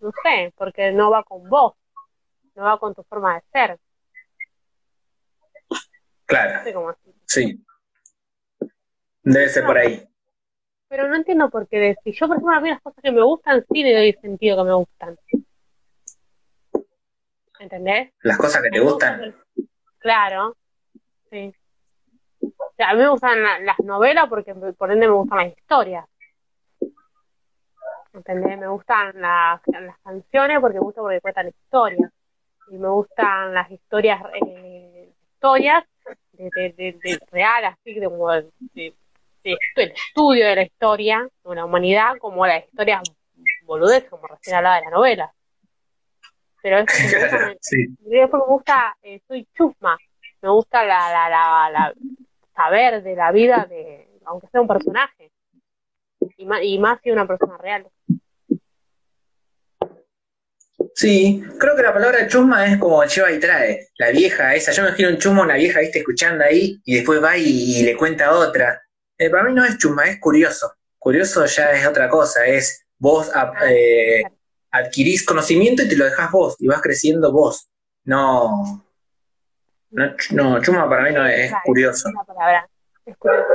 no 0.00 0.10
sé, 0.22 0.52
porque 0.56 0.90
no 0.92 1.10
va 1.10 1.22
con 1.22 1.48
vos, 1.48 1.74
no 2.54 2.64
va 2.64 2.78
con 2.78 2.94
tu 2.94 3.02
forma 3.04 3.34
de 3.34 3.42
ser. 3.52 3.78
Claro. 6.26 6.96
Sí. 7.24 7.64
Debe 9.22 9.48
ser 9.48 9.64
por 9.64 9.78
ahí. 9.78 10.06
Pero 10.88 11.08
no 11.08 11.16
entiendo 11.16 11.50
por 11.50 11.66
qué 11.68 11.96
si 12.04 12.12
yo, 12.12 12.28
por 12.28 12.36
ejemplo, 12.36 12.54
a 12.54 12.60
mí 12.60 12.68
las 12.70 12.82
cosas 12.82 13.02
que 13.02 13.10
me 13.10 13.22
gustan, 13.22 13.64
sí 13.72 13.82
le 13.82 13.94
doy 13.94 14.12
sentido 14.20 14.56
que 14.56 14.68
me 14.68 14.74
gustan. 14.74 15.18
¿Entendés? 17.58 18.12
Las 18.20 18.38
cosas 18.38 18.62
que 18.62 18.70
te 18.70 18.80
gustan. 18.80 19.34
Claro, 19.98 20.56
sí. 21.30 21.52
a 22.78 22.94
mí 22.94 23.00
me 23.00 23.08
gustan 23.08 23.42
las 23.64 23.78
novelas 23.80 24.28
porque 24.28 24.54
por 24.54 24.92
ende 24.92 25.08
me 25.08 25.14
gustan 25.14 25.38
las 25.38 25.56
historias. 25.56 26.06
¿Entendés? 28.12 28.58
Me 28.58 28.68
gustan 28.68 29.20
las, 29.20 29.60
las 29.66 29.98
canciones 29.98 30.60
porque 30.60 30.78
me 30.78 30.84
gusta 30.84 31.00
porque 31.00 31.20
cuentan 31.20 31.48
historias. 31.48 32.10
Y 32.68 32.78
me 32.78 32.88
gustan 32.88 33.54
las 33.54 33.70
historias, 33.70 34.20
eh, 34.34 35.12
historias 35.32 35.84
de, 36.36 36.74
de, 36.76 36.98
de, 37.02 37.18
real, 37.30 37.64
así 37.64 37.94
de, 37.94 38.08
de, 38.74 38.94
el 39.76 39.92
estudio 39.92 40.46
de 40.46 40.56
la 40.56 40.62
historia 40.62 41.28
de 41.44 41.54
la 41.54 41.64
humanidad, 41.64 42.16
como 42.18 42.46
las 42.46 42.64
historias 42.64 43.02
boludeces, 43.64 44.08
como 44.10 44.26
recién 44.26 44.56
hablaba 44.56 44.76
de 44.76 44.84
la 44.84 44.90
novela. 44.90 45.32
Pero 46.62 46.78
es 46.78 46.86
que 46.86 47.16
me 47.16 47.22
gusta, 47.22 47.54
sí. 47.60 47.86
me, 48.06 48.26
gusta 48.26 48.96
eh, 49.02 49.20
soy 49.28 49.46
chusma, 49.56 49.96
me 50.42 50.48
gusta 50.50 50.84
la, 50.84 51.10
la, 51.10 51.28
la, 51.28 51.70
la, 51.70 51.94
saber 52.54 53.02
de 53.02 53.14
la 53.14 53.30
vida 53.30 53.66
de, 53.68 54.08
aunque 54.24 54.48
sea 54.48 54.60
un 54.60 54.68
personaje, 54.68 55.30
y 56.36 56.44
más, 56.44 56.60
y 56.62 56.78
más 56.78 57.00
si 57.02 57.10
una 57.10 57.26
persona 57.26 57.56
real. 57.58 57.86
Sí, 60.94 61.42
creo 61.58 61.74
que 61.74 61.82
la 61.82 61.92
palabra 61.92 62.26
chusma 62.26 62.66
es 62.66 62.78
como 62.78 63.04
lleva 63.04 63.32
y 63.32 63.40
trae. 63.40 63.88
La 63.98 64.10
vieja 64.10 64.54
esa, 64.54 64.72
yo 64.72 64.82
me 64.82 64.88
imagino 64.88 65.10
un 65.10 65.18
chusma, 65.18 65.42
una 65.42 65.54
vieja, 65.54 65.80
viste, 65.80 65.98
escuchando 65.98 66.44
ahí, 66.44 66.80
y 66.84 66.96
después 66.96 67.22
va 67.22 67.36
y, 67.36 67.82
le 67.82 67.96
cuenta 67.96 68.32
otra. 68.32 68.82
Eh, 69.18 69.30
para 69.30 69.44
mí 69.44 69.54
no 69.54 69.64
es 69.64 69.78
chusma, 69.78 70.04
es 70.04 70.20
curioso. 70.20 70.72
Curioso 70.98 71.44
ya 71.46 71.72
es 71.72 71.86
otra 71.86 72.08
cosa, 72.08 72.46
es 72.46 72.86
vos 72.98 73.30
ah, 73.34 73.52
eh, 73.68 74.22
adquirís 74.70 75.24
conocimiento 75.24 75.82
y 75.82 75.88
te 75.88 75.96
lo 75.96 76.04
dejás 76.04 76.30
vos, 76.30 76.56
y 76.58 76.66
vas 76.66 76.82
creciendo 76.82 77.32
vos. 77.32 77.68
No, 78.04 78.84
no, 79.90 80.62
chusma 80.62 80.88
para 80.88 81.04
mí 81.04 81.12
no 81.12 81.26
es, 81.26 81.52
curioso. 81.64 82.08
Es 83.04 83.16
curioso. 83.16 83.48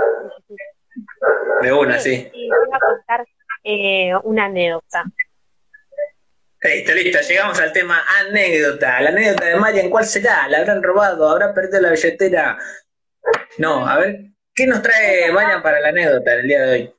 De 1.62 1.74
una, 1.74 2.00
sí. 2.00 2.30
Y 2.34 2.50
voy 2.50 2.70
a 2.74 2.80
contar 2.80 3.25
eh, 3.63 4.13
una 4.24 4.46
anécdota. 4.46 5.06
Listo, 6.63 6.94
listo, 6.94 7.20
llegamos 7.27 7.60
al 7.60 7.74
tema 7.74 8.03
anécdota. 8.20 9.01
La 9.01 9.10
anécdota 9.10 9.46
de 9.46 9.56
Maya, 9.56 9.82
¿en 9.82 9.89
cuál 9.89 10.06
será? 10.06 10.48
¿La 10.48 10.60
habrán 10.60 10.84
robado? 10.84 11.27
¿Habrá 11.27 11.56
perdido 11.56 11.82
la 11.82 11.89
billetera? 11.89 12.56
No, 13.58 13.88
a 13.88 13.98
ver, 13.98 14.25
¿qué 14.53 14.68
nos 14.68 14.84
trae 14.84 15.32
Maya 15.32 15.63
para 15.63 15.80
la 15.80 15.89
anécdota 15.89 16.36
el 16.36 16.48
día 16.48 16.62
de 16.62 16.72
hoy? 16.72 16.94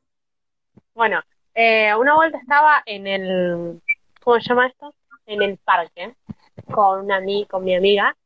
Bueno, 0.94 1.22
eh, 1.54 1.94
una 1.94 2.16
vuelta 2.16 2.38
estaba 2.38 2.82
en 2.86 3.06
el, 3.06 3.80
¿cómo 4.20 4.40
se 4.40 4.48
llama 4.48 4.66
esto? 4.66 4.92
En 5.26 5.42
el 5.42 5.56
parque, 5.58 6.12
con, 6.72 7.04
una, 7.04 7.20
con 7.48 7.62
mi 7.62 7.76
amiga, 7.76 8.16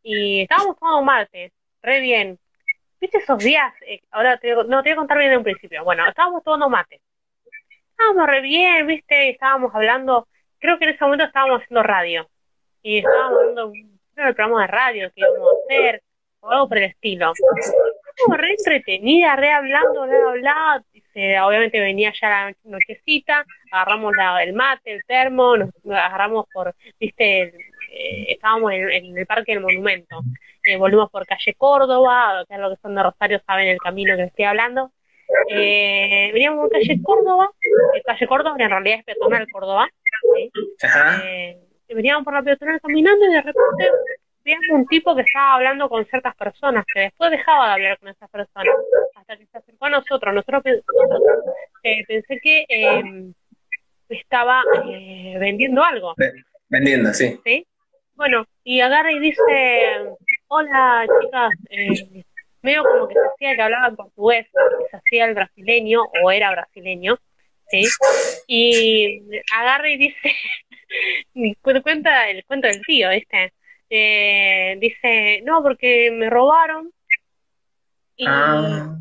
y 0.00 0.42
estábamos 0.42 0.78
tomando 0.78 1.02
mate, 1.02 1.52
re 1.82 1.98
bien. 1.98 2.38
¿Viste 3.00 3.18
esos 3.18 3.38
días? 3.38 3.74
Eh, 3.84 4.00
ahora 4.12 4.38
te, 4.38 4.54
no, 4.54 4.82
te 4.84 4.90
voy 4.90 4.92
a 4.92 4.96
contar 4.96 5.18
bien 5.18 5.32
de 5.32 5.38
un 5.38 5.44
principio. 5.44 5.82
Bueno, 5.82 6.06
estábamos 6.08 6.44
tomando 6.44 6.68
mate. 6.68 7.00
Estábamos 7.90 8.28
re 8.28 8.40
bien, 8.42 8.86
¿viste? 8.86 9.30
Estábamos 9.30 9.74
hablando 9.74 10.28
creo 10.64 10.78
que 10.78 10.84
en 10.86 10.94
ese 10.94 11.04
momento 11.04 11.26
estábamos 11.26 11.62
haciendo 11.62 11.82
radio. 11.82 12.26
Y 12.82 12.98
estábamos 12.98 13.38
hablando 13.38 13.66
un 13.66 14.00
programa 14.14 14.62
de 14.62 14.66
radio 14.66 15.12
que 15.14 15.20
íbamos 15.20 15.48
a 15.52 15.64
hacer, 15.64 16.02
o 16.40 16.50
algo 16.50 16.68
por 16.68 16.78
el 16.78 16.84
estilo. 16.84 17.32
Estuvo 18.16 18.36
re 18.36 18.50
entretenida, 18.52 19.36
re 19.36 19.52
hablando, 19.52 20.06
re 20.06 20.16
hablando. 20.16 20.86
obviamente 21.46 21.80
venía 21.80 22.14
ya 22.18 22.28
la 22.30 22.54
nochecita, 22.64 23.44
agarramos 23.72 24.14
el 24.40 24.54
mate, 24.54 24.92
el 24.92 25.04
termo, 25.04 25.54
nos, 25.58 25.70
agarramos 25.84 26.46
por, 26.50 26.74
viste, 26.98 27.42
eh, 27.92 28.26
estábamos 28.28 28.72
en, 28.72 29.18
el 29.18 29.26
Parque 29.26 29.52
del 29.52 29.60
Monumento. 29.60 30.22
Eh, 30.64 30.78
volvimos 30.78 31.10
por 31.10 31.26
calle 31.26 31.52
Córdoba, 31.58 32.42
que 32.48 32.54
es 32.54 32.60
lo 32.60 32.70
que 32.70 32.80
son 32.80 32.94
de 32.94 33.02
Rosario, 33.02 33.38
saben 33.46 33.68
el 33.68 33.78
camino 33.78 34.16
que 34.16 34.22
estoy 34.22 34.46
hablando. 34.46 34.92
Eh, 35.50 36.30
veníamos 36.32 36.60
por 36.60 36.70
calle 36.70 37.02
Córdoba, 37.02 37.50
calle 38.06 38.26
Córdoba, 38.26 38.56
que 38.56 38.62
en 38.62 38.70
realidad 38.70 38.98
es 39.00 39.04
peatonal 39.04 39.46
Córdoba, 39.52 39.88
eh, 41.24 41.58
veníamos 41.88 42.24
por 42.24 42.34
la 42.34 42.42
peatonal 42.42 42.80
caminando 42.80 43.24
y 43.24 43.32
de 43.32 43.42
repente 43.42 43.90
veíamos 44.44 44.66
un 44.70 44.86
tipo 44.86 45.14
que 45.14 45.22
estaba 45.22 45.54
hablando 45.54 45.88
con 45.88 46.04
ciertas 46.06 46.34
personas, 46.36 46.84
que 46.92 47.00
después 47.00 47.30
dejaba 47.30 47.68
de 47.68 47.72
hablar 47.72 47.98
con 47.98 48.08
esas 48.08 48.30
personas, 48.30 48.74
hasta 49.14 49.36
que 49.36 49.46
se 49.46 49.58
acercó 49.58 49.86
a 49.86 49.90
nosotros. 49.90 50.34
Nosotros, 50.34 50.62
eh, 51.82 52.04
pensé 52.06 52.38
que 52.42 52.66
em, 52.68 53.32
estaba 54.08 54.62
eh, 54.86 55.36
vendiendo 55.38 55.82
algo. 55.82 56.14
Vendiendo, 56.68 57.12
sí. 57.14 57.40
¿Sí? 57.44 57.66
Bueno, 58.14 58.46
y 58.62 58.80
agarra 58.80 59.12
y 59.12 59.18
dice, 59.18 59.42
hola 60.48 61.06
chicas, 61.20 61.50
eh, 61.70 62.24
medio 62.62 62.84
como 62.84 63.08
que 63.08 63.14
se 63.14 63.20
hacía 63.20 63.56
que 63.56 63.62
hablaba 63.62 63.88
en 63.88 63.96
portugués, 63.96 64.46
que 64.52 64.88
se 64.90 64.96
hacía 64.96 65.24
el 65.26 65.34
brasileño 65.34 66.02
o 66.22 66.30
era 66.30 66.50
brasileño, 66.50 67.18
¿sí? 67.68 67.84
Y 68.46 69.22
agarra 69.52 69.88
y 69.88 69.96
dice, 69.96 70.34
cuenta 71.82 72.28
el 72.30 72.44
cuento 72.44 72.68
del 72.68 72.82
tío, 72.82 73.10
este, 73.10 73.52
dice, 74.80 75.42
no, 75.44 75.62
porque 75.62 76.10
me 76.10 76.30
robaron 76.30 76.92
y 78.16 78.26
ah. 78.28 78.96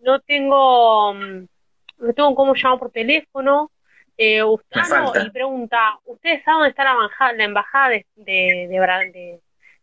no 0.00 0.20
tengo, 0.20 1.14
no 1.14 2.14
tengo 2.14 2.34
cómo 2.34 2.54
llamar 2.54 2.78
por 2.78 2.90
teléfono. 2.90 3.70
Eh, 4.16 4.42
ah, 4.74 5.12
y 5.24 5.30
pregunta, 5.30 5.98
¿ustedes 6.04 6.44
saben 6.44 6.58
dónde 6.58 6.70
está 6.70 6.84
la, 6.84 7.32
la 7.32 7.44
embajada 7.44 7.88
de, 7.88 8.06
de, 8.16 8.68
de, 8.68 9.40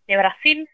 de 0.07 0.17
Brasil? 0.17 0.69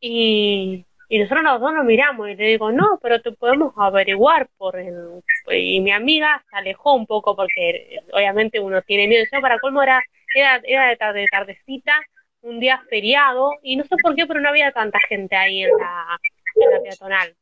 Y 0.00 0.84
y 1.14 1.18
nosotros 1.20 1.44
los 1.44 1.60
dos 1.60 1.72
nos 1.72 1.84
miramos 1.84 2.28
y 2.28 2.34
le 2.34 2.44
digo, 2.44 2.72
no, 2.72 2.98
pero 3.00 3.22
te 3.22 3.30
podemos 3.30 3.72
averiguar 3.76 4.48
por 4.56 4.76
el... 4.76 5.22
Y 5.48 5.80
mi 5.80 5.92
amiga 5.92 6.44
se 6.50 6.56
alejó 6.56 6.94
un 6.94 7.06
poco 7.06 7.36
porque 7.36 8.00
obviamente 8.12 8.58
uno 8.58 8.82
tiene 8.82 9.06
miedo. 9.06 9.24
Yo 9.32 9.40
para 9.40 9.60
colmo 9.60 9.80
era, 9.80 10.02
era, 10.34 10.60
era 10.64 10.88
de, 10.88 10.96
tarde, 10.96 11.26
tardecita, 11.30 11.92
un 12.40 12.58
día 12.58 12.82
feriado, 12.90 13.52
y 13.62 13.76
no 13.76 13.84
sé 13.84 13.94
por 14.02 14.16
qué, 14.16 14.26
pero 14.26 14.40
no 14.40 14.48
había 14.48 14.72
tanta 14.72 14.98
gente 15.08 15.36
ahí 15.36 15.62
en 15.62 15.70
la, 15.78 16.18
en 16.56 16.70
la 16.72 16.82
peatonal. 16.82 17.36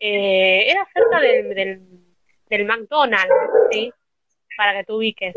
Eh, 0.00 0.70
era 0.70 0.88
cerca 0.94 1.20
del, 1.20 1.54
del, 1.54 1.80
del 2.48 2.64
McDonald's, 2.64 3.34
¿sí? 3.70 3.92
Para 4.56 4.72
que 4.72 4.84
te 4.84 4.92
ubiques. 4.94 5.34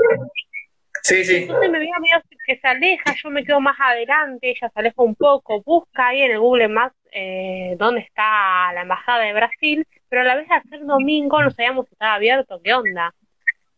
Sí, 1.03 1.25
sí. 1.25 1.35
Entonces 1.41 1.69
me 1.69 1.79
veía 1.79 2.23
que 2.47 2.57
se 2.57 2.67
aleja, 2.69 3.13
yo 3.21 3.29
me 3.31 3.43
quedo 3.43 3.59
más 3.59 3.75
adelante, 3.81 4.51
ella 4.51 4.71
se 4.73 4.79
aleja 4.79 5.01
un 5.01 5.15
poco, 5.15 5.61
busca 5.61 6.07
ahí 6.07 6.21
en 6.21 6.31
el 6.31 6.39
Google 6.39 6.69
Maps 6.69 6.95
eh, 7.11 7.75
dónde 7.77 8.01
está 8.01 8.71
la 8.73 8.81
embajada 8.83 9.23
de 9.23 9.33
Brasil, 9.33 9.85
pero 10.09 10.21
a 10.21 10.25
la 10.25 10.35
vez 10.35 10.47
de 10.47 10.55
hacer 10.55 10.85
domingo 10.85 11.41
no 11.41 11.51
sabíamos 11.51 11.85
si 11.87 11.93
estaba 11.93 12.15
abierto, 12.15 12.59
qué 12.63 12.73
onda. 12.73 13.13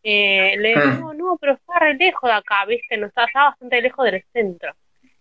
eh, 0.06 0.56
le 0.58 0.68
digo, 0.74 1.14
Mm. 1.14 1.16
no, 1.16 1.38
pero 1.40 1.54
está 1.54 1.78
re 1.78 1.94
lejos 1.94 2.28
de 2.28 2.36
acá, 2.36 2.66
¿viste? 2.66 2.96
No 2.98 3.06
está, 3.06 3.24
está 3.24 3.44
bastante 3.44 3.80
lejos 3.80 4.04
del 4.04 4.22
centro. 4.34 4.74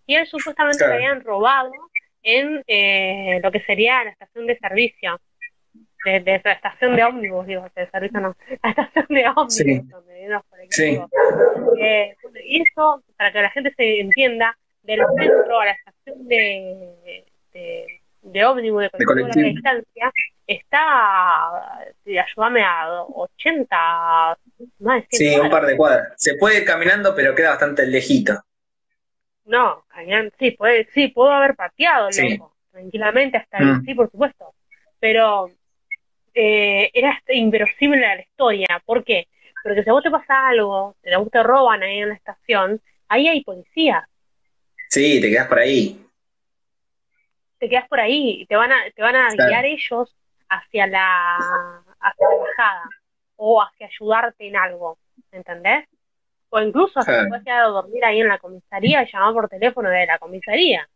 Y 0.05 0.15
él 0.15 0.27
supuestamente 0.27 0.79
Claro. 0.79 0.91
le 0.99 1.05
habían 1.05 1.23
robado 1.23 1.71
en 2.21 2.61
eh, 2.67 3.39
lo 3.41 3.49
que 3.49 3.61
sería 3.61 4.03
la 4.03 4.09
estación 4.11 4.45
de 4.45 4.57
servicio. 4.57 5.21
De, 6.03 6.19
de 6.19 6.41
la 6.43 6.51
estación 6.51 6.97
de 6.97 7.03
ómnibus, 7.05 7.47
digo, 7.47 7.65
de 7.73 7.89
servicio 7.89 8.19
no, 8.19 8.35
la 8.61 8.69
estación 8.71 9.05
de 9.07 9.25
ómnibus, 9.29 9.53
Sí. 9.55 9.79
donde 9.89 10.27
los 10.27 10.43
colectivos. 10.47 11.09
Eh, 11.79 12.15
bueno, 12.21 12.39
y 12.43 12.61
eso, 12.61 13.01
para 13.15 13.31
que 13.31 13.41
la 13.41 13.51
gente 13.51 13.73
se 13.77 14.01
entienda, 14.01 14.57
del 14.81 14.99
centro 15.17 15.61
a 15.61 15.65
la 15.65 15.71
estación 15.71 16.27
de, 16.27 17.23
de, 17.53 18.01
de 18.23 18.45
ómnibus 18.45 18.83
de 18.83 18.89
colectivo 18.89 19.15
de 19.15 19.21
colectivo. 19.21 19.47
distancia 19.49 20.11
está, 20.47 21.77
ayúdame 22.05 22.63
a 22.63 23.03
80, 23.03 24.37
más 24.79 25.01
de 25.01 25.07
100 25.17 25.33
Sí, 25.33 25.39
un 25.39 25.49
par 25.49 25.65
de 25.65 25.77
cuadras. 25.77 26.13
Se 26.17 26.35
puede 26.35 26.59
ir 26.59 26.65
caminando, 26.65 27.15
pero 27.15 27.35
queda 27.35 27.51
bastante 27.51 27.85
lejito. 27.85 28.41
No, 29.45 29.85
sí, 30.39 30.51
puede, 30.51 30.87
sí, 30.93 31.09
puedo 31.09 31.31
haber 31.31 31.55
pateado, 31.55 32.11
Sí. 32.11 32.37
loco, 32.37 32.55
tranquilamente 32.71 33.37
hasta 33.37 33.57
ahí, 33.57 33.65
Mm. 33.65 33.85
sí, 33.85 33.93
por 33.93 34.09
supuesto. 34.09 34.53
Pero 34.99 35.49
eh, 36.33 36.89
era 36.93 37.11
hasta 37.11 37.33
inverosímil 37.33 38.01
la 38.01 38.19
historia. 38.21 38.81
¿Por 38.85 39.03
qué? 39.03 39.27
Porque 39.63 39.83
si 39.83 39.89
a 39.89 39.93
vos 39.93 40.01
te 40.03 40.09
pasa 40.09 40.47
algo, 40.47 40.95
te, 41.01 41.13
a 41.13 41.19
vos 41.19 41.29
te 41.29 41.43
roban 41.43 41.83
ahí 41.83 41.99
en 41.99 42.09
la 42.09 42.15
estación, 42.15 42.81
ahí 43.07 43.27
hay 43.27 43.43
policía. 43.43 44.07
Sí, 44.89 45.19
te 45.21 45.29
quedas 45.29 45.47
por 45.47 45.59
ahí. 45.59 46.03
Te 47.63 47.69
quedas 47.69 47.87
por 47.87 48.01
ahí 48.01 48.41
y 48.41 48.45
te 48.45 48.57
van 48.57 48.73
a, 48.73 48.91
te 48.93 49.01
van 49.01 49.15
a 49.15 49.29
Claro. 49.29 49.47
guiar 49.49 49.63
ellos 49.63 50.13
hacia 50.49 50.85
la, 50.85 51.37
hacia 52.01 52.27
la 52.29 52.35
bajada 52.35 52.89
o 53.37 53.63
hacia 53.63 53.87
ayudarte 53.87 54.49
en 54.49 54.57
algo, 54.57 54.97
¿entendés? 55.31 55.85
O 56.49 56.59
incluso 56.59 56.99
hasta 56.99 57.13
Claro. 57.13 57.23
te 57.23 57.29
puedes 57.29 57.45
quedar 57.45 57.63
a 57.63 57.67
dormir 57.67 58.03
ahí 58.03 58.19
en 58.19 58.27
la 58.27 58.37
comisaría 58.37 59.03
y 59.03 59.09
llamar 59.09 59.33
por 59.33 59.47
teléfono 59.47 59.89
de 59.89 60.05
la 60.05 60.19
comisaría. 60.19 60.89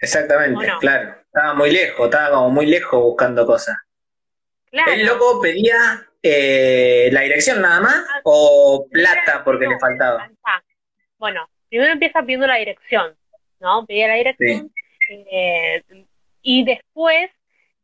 Exactamente, 0.00 0.66
claro. 0.80 1.14
Estaba 1.26 1.54
muy 1.54 1.70
lejos, 1.70 2.04
estaba 2.06 2.30
como 2.30 2.50
muy 2.50 2.66
lejos 2.66 3.00
buscando 3.00 3.46
cosas. 3.46 3.76
Claro. 4.68 4.90
¿El 4.90 5.06
loco 5.06 5.40
pedía 5.40 6.08
eh, 6.20 7.08
la 7.12 7.20
dirección 7.20 7.62
nada 7.62 7.78
más 7.80 8.04
o 8.24 8.84
plata 8.90 9.44
porque 9.44 9.68
le 9.68 9.78
faltaba? 9.78 10.28
Ah, 10.42 10.60
Bueno, 11.18 11.48
primero 11.68 11.92
empieza 11.92 12.20
pidiendo 12.22 12.48
la 12.48 12.56
dirección, 12.56 13.16
¿no? 13.62 13.86
Pedía 13.86 14.08
la 14.08 14.14
dirección 14.14 14.70
eh, 15.08 15.82
y 16.42 16.64
después 16.64 17.30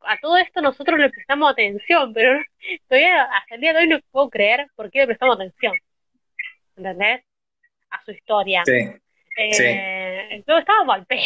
a 0.02 0.18
todo 0.18 0.36
esto 0.36 0.60
nosotros 0.60 0.98
le 0.98 1.10
prestamos 1.10 1.50
atención, 1.50 2.12
pero 2.12 2.38
todavía 2.88 3.22
hasta 3.22 3.54
el 3.54 3.60
día 3.60 3.72
de 3.72 3.78
hoy 3.80 3.88
no 3.88 4.00
puedo 4.10 4.28
creer 4.28 4.66
por 4.74 4.90
qué 4.90 5.00
le 5.00 5.06
prestamos 5.06 5.36
atención, 5.36 5.74
¿entendés? 6.76 7.22
A 7.90 8.04
su 8.04 8.10
historia. 8.10 8.62
Sí, 8.66 8.72
Eh, 9.36 10.28
Entonces 10.30 10.60
estaba 10.62 10.84
mal 10.84 11.06
pedo. 11.06 11.22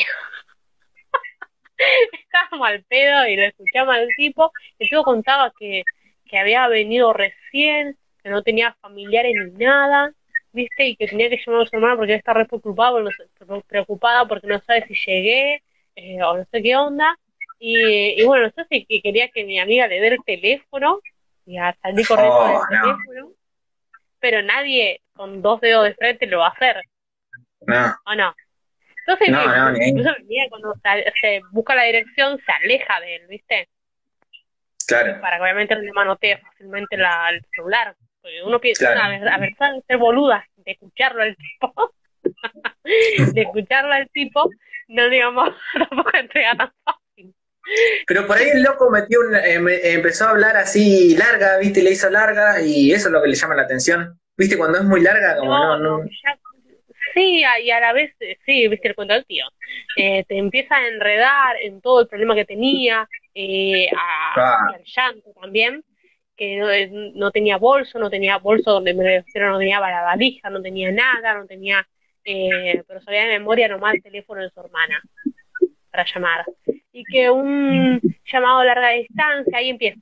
estaba 2.13 2.59
mal 2.59 2.85
pedo 2.85 3.27
y 3.27 3.37
lo 3.37 3.43
escuchaba 3.43 3.95
al 3.95 4.09
tipo. 4.17 4.53
El 4.79 4.89
tipo 4.89 5.03
contaba 5.03 5.53
que, 5.59 5.83
que 6.27 6.39
había 6.39 6.69
venido 6.69 7.13
recién, 7.13 7.97
que 8.23 8.29
no 8.29 8.43
tenía 8.43 8.75
familiares 8.81 9.35
ni 9.35 9.65
nada, 9.65 10.13
¿viste? 10.53 10.87
Y 10.87 10.97
que 10.97 11.09
tenía 11.09 11.29
que 11.31 11.41
llamar 11.45 11.63
a 11.63 11.67
su 11.67 11.77
hermana 11.77 11.97
porque 11.97 12.15
está 12.15 12.33
re 12.35 12.47
preocupada, 12.47 12.93
porque 12.93 13.05
no 13.47 13.59
sé- 13.61 13.65
preocupada 13.69 14.27
porque 14.29 14.47
no 14.47 14.61
sabe 14.61 14.87
si 14.87 14.95
llegué 14.95 15.63
eh, 15.97 16.23
o 16.23 16.37
no 16.39 16.45
sé 16.51 16.63
qué 16.63 16.77
onda. 16.77 17.19
Y, 17.59 18.21
y 18.21 18.25
bueno, 18.25 18.47
no 18.47 18.53
sé 18.53 18.67
si 18.71 18.85
que 18.87 19.01
quería 19.03 19.29
que 19.31 19.45
mi 19.45 19.59
amiga 19.61 19.87
le 19.87 20.01
dé 20.01 20.09
el 20.09 20.25
teléfono 20.25 21.01
y 21.47 21.59
a 21.59 21.77
salir 21.83 22.07
corriendo 22.07 22.39
Oh, 22.39 22.49
del 22.49 22.59
no. 22.71 22.81
teléfono. 22.83 23.33
Pero 24.21 24.43
nadie 24.43 25.01
con 25.15 25.43
dos 25.43 25.61
dedos 25.61 25.85
de 25.85 25.95
frente 25.95 26.27
lo 26.27 26.39
va 26.41 26.49
a 26.49 26.51
hacer. 26.51 26.83
no, 27.67 27.95
¿O 28.07 28.15
no? 28.15 28.35
Entonces, 29.07 29.29
No, 29.31 29.43
eh, 29.43 29.59
no, 29.73 29.87
incluso 29.89 30.11
venía 30.19 30.49
cuando 30.49 30.75
se, 30.83 31.13
se 31.21 31.41
busca 31.53 31.75
la 31.75 31.85
dirección, 31.85 32.39
se 32.45 32.53
aleja 32.53 33.01
de 33.01 33.17
él, 33.17 33.27
¿viste? 33.29 33.69
claro. 34.87 35.21
Para 35.21 35.37
que 35.37 35.43
obviamente 35.43 35.75
no 35.75 35.81
le 35.83 35.93
manotee 35.93 36.39
fácilmente 36.39 36.97
la, 36.97 37.31
el 37.31 37.45
celular. 37.55 37.97
Porque 38.21 38.43
uno 38.45 38.61
piensa, 38.61 38.93
Claro. 38.93 39.01
a 39.01 39.09
ver, 39.09 39.29
a 39.29 39.39
ver, 39.39 39.55
ser 39.87 39.99
boludas 39.99 40.45
de 40.65 40.73
escucharlo 40.73 41.23
al 41.23 41.37
tipo, 41.37 41.93
de 43.35 43.43
escucharlo 43.43 43.93
al 43.93 44.09
tipo, 44.11 44.51
no 44.89 45.09
digamos, 45.09 45.51
tampoco 45.89 46.11
entrega 46.17 46.57
tan 46.57 46.73
fácil. 46.85 47.35
Pero 48.07 48.27
por 48.27 48.37
ahí 48.39 48.49
el 48.51 48.63
loco 48.63 48.91
metió 48.91 49.21
un- 49.21 49.37
eh, 49.37 49.59
me- 49.61 49.93
empezó 49.93 50.27
a 50.27 50.31
hablar 50.31 50.57
así 50.57 51.17
larga, 51.17 51.59
¿viste? 51.59 51.83
Le 51.83 51.91
hizo 51.93 52.11
larga 52.11 52.61
y 52.61 52.93
eso 52.93 53.09
es 53.09 53.13
lo 53.13 53.23
que 53.23 53.29
le 53.29 53.35
llama 53.37 53.55
la 53.55 53.63
atención. 53.63 54.19
¿Viste? 54.37 54.57
Cuando 54.57 54.79
es 54.79 54.85
muy 54.85 55.01
larga, 55.03 55.37
como 55.37 55.51
no, 55.57 55.79
no. 55.79 56.05
ya- 56.05 56.39
sí, 57.15 57.43
y 57.63 57.71
a 57.71 57.81
la 57.81 57.93
vez, 57.93 58.13
eh, 58.21 58.39
sí, 58.47 58.67
viste 58.67 58.89
el 58.89 58.95
cuento 58.95 59.15
del 59.15 59.27
tío. 59.27 59.45
Eh, 59.97 60.25
te 60.27 60.39
empieza 60.39 60.77
a 60.77 60.89
enredar 60.89 61.57
en 61.61 61.81
todo 61.83 62.01
el 62.01 62.09
problema 62.09 62.35
que 62.35 62.47
tenía, 62.47 63.07
eh, 63.35 63.89
a, 63.97 64.33
Ah. 64.35 64.75
al 64.75 64.83
llanto 64.85 65.31
también, 65.41 65.85
que 66.43 66.57
no, 66.57 66.71
eh, 66.71 66.91
no 67.15 67.31
tenía 67.31 67.57
bolso, 67.57 68.01
no 68.01 68.11
tenía 68.11 68.39
bolso 68.39 68.73
donde 68.73 68.95
me 68.95 69.05
refiero, 69.05 69.51
no 69.51 69.59
tenía 69.61 69.79
la 69.79 70.03
valija, 70.03 70.51
no 70.51 70.61
tenía 70.61 70.91
nada, 70.91 71.35
no 71.35 71.47
tenía, 71.47 71.87
eh, 72.25 72.83
pero 72.89 73.01
sabía 73.01 73.23
de 73.27 73.39
memoria 73.39 73.69
nomás 73.69 73.95
el 73.95 74.03
teléfono 74.03 74.43
de 74.43 74.51
su 74.51 74.59
hermana 74.59 75.01
para 75.93 76.05
llamar. 76.05 76.45
Y 76.91 77.05
que 77.05 77.31
un 77.31 78.01
llamado 78.25 78.59
a 78.59 78.65
larga 78.65 78.89
distancia, 78.91 79.57
ahí 79.57 79.69
empieza, 79.71 80.01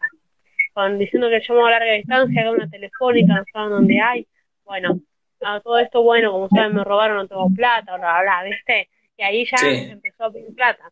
con 0.73 0.99
diciendo 0.99 1.29
que 1.29 1.37
el 1.37 1.43
llamado 1.47 1.67
a 1.67 1.71
larga 1.73 1.93
distancia, 1.93 2.43
que 2.43 2.49
una 2.49 2.71
telefónica, 2.71 3.35
no 3.35 3.45
saben 3.53 3.71
dónde 3.71 4.01
hay. 4.01 4.27
Bueno, 4.65 4.99
a 5.43 5.61
todo 5.61 5.79
esto, 5.79 6.03
bueno, 6.03 6.33
como 6.33 6.49
saben, 6.49 6.73
me 6.75 6.85
robaron, 6.85 7.19
no 7.19 7.29
tengo 7.29 7.51
plata, 7.51 7.99
bla, 7.99 8.23
bla, 8.23 8.41
bla, 8.41 8.43
¿viste? 8.45 8.89
Y 9.19 9.23
ahí 9.23 9.45
ya 9.45 9.59
Sí. 9.59 9.67
empezó 9.91 10.25
a 10.25 10.33
pedir 10.33 10.55
plata. 10.55 10.91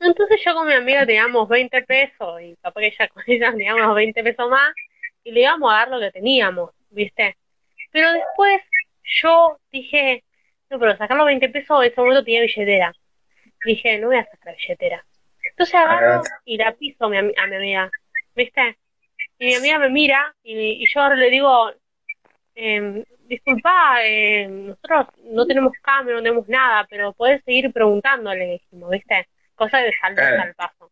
Entonces 0.00 0.40
yo 0.44 0.54
con 0.54 0.66
mi 0.66 0.74
amiga 0.74 1.06
teníamos 1.06 1.48
20 1.48 1.82
pesos 1.82 2.40
y 2.42 2.56
capaz 2.56 2.80
que 2.80 2.86
ella 2.88 3.08
con 3.08 3.22
ella 3.28 3.50
teníamos 3.52 3.94
20 3.94 4.22
pesos 4.22 4.48
más 4.50 4.74
y 5.24 5.32
le 5.32 5.40
íbamos 5.42 5.72
a 5.72 5.76
dar 5.78 5.88
lo 5.90 6.00
que 6.00 6.10
teníamos, 6.12 6.70
¿viste? 6.90 7.36
Pero 7.90 8.12
después 8.12 8.62
yo 9.04 9.58
dije, 9.72 10.24
no, 10.70 10.78
pero 10.78 10.96
sacar 10.96 11.16
los 11.16 11.26
20 11.26 11.48
pesos 11.50 11.84
en 11.84 11.92
ese 11.92 12.00
momento 12.00 12.24
tenía 12.24 12.42
billetera. 12.42 12.92
Dije, 13.64 13.98
no 13.98 14.08
voy 14.08 14.18
a 14.18 14.26
sacar 14.26 14.56
billetera. 14.56 15.06
Entonces 15.50 15.74
agarro 15.76 16.22
Agarrate. 16.22 16.30
y 16.44 16.56
la 16.58 16.74
piso 16.76 17.06
a 17.06 17.08
mi, 17.10 17.18
a 17.18 17.22
mi 17.46 17.56
amiga, 17.56 17.90
¿viste? 18.34 18.78
Y 19.38 19.46
mi 19.46 19.54
amiga 19.54 19.78
me 19.78 19.90
mira 19.90 20.34
y, 20.42 20.82
y 20.82 20.86
yo 20.92 21.00
ahora 21.02 21.16
le 21.16 21.30
digo, 21.30 21.72
eh, 22.54 23.04
disculpa, 23.20 24.04
eh, 24.04 24.48
nosotros 24.48 25.08
no 25.24 25.46
tenemos 25.46 25.72
cambio, 25.82 26.14
no 26.16 26.22
tenemos 26.22 26.48
nada, 26.48 26.86
pero 26.90 27.12
podés 27.14 27.42
seguir 27.44 27.72
preguntándole, 27.72 28.46
dijimos, 28.46 28.90
¿viste? 28.90 29.28
Cosa 29.56 29.78
de 29.78 29.92
saltar 30.00 30.34
Claro. 30.34 30.42
al 30.42 30.54
paso. 30.54 30.90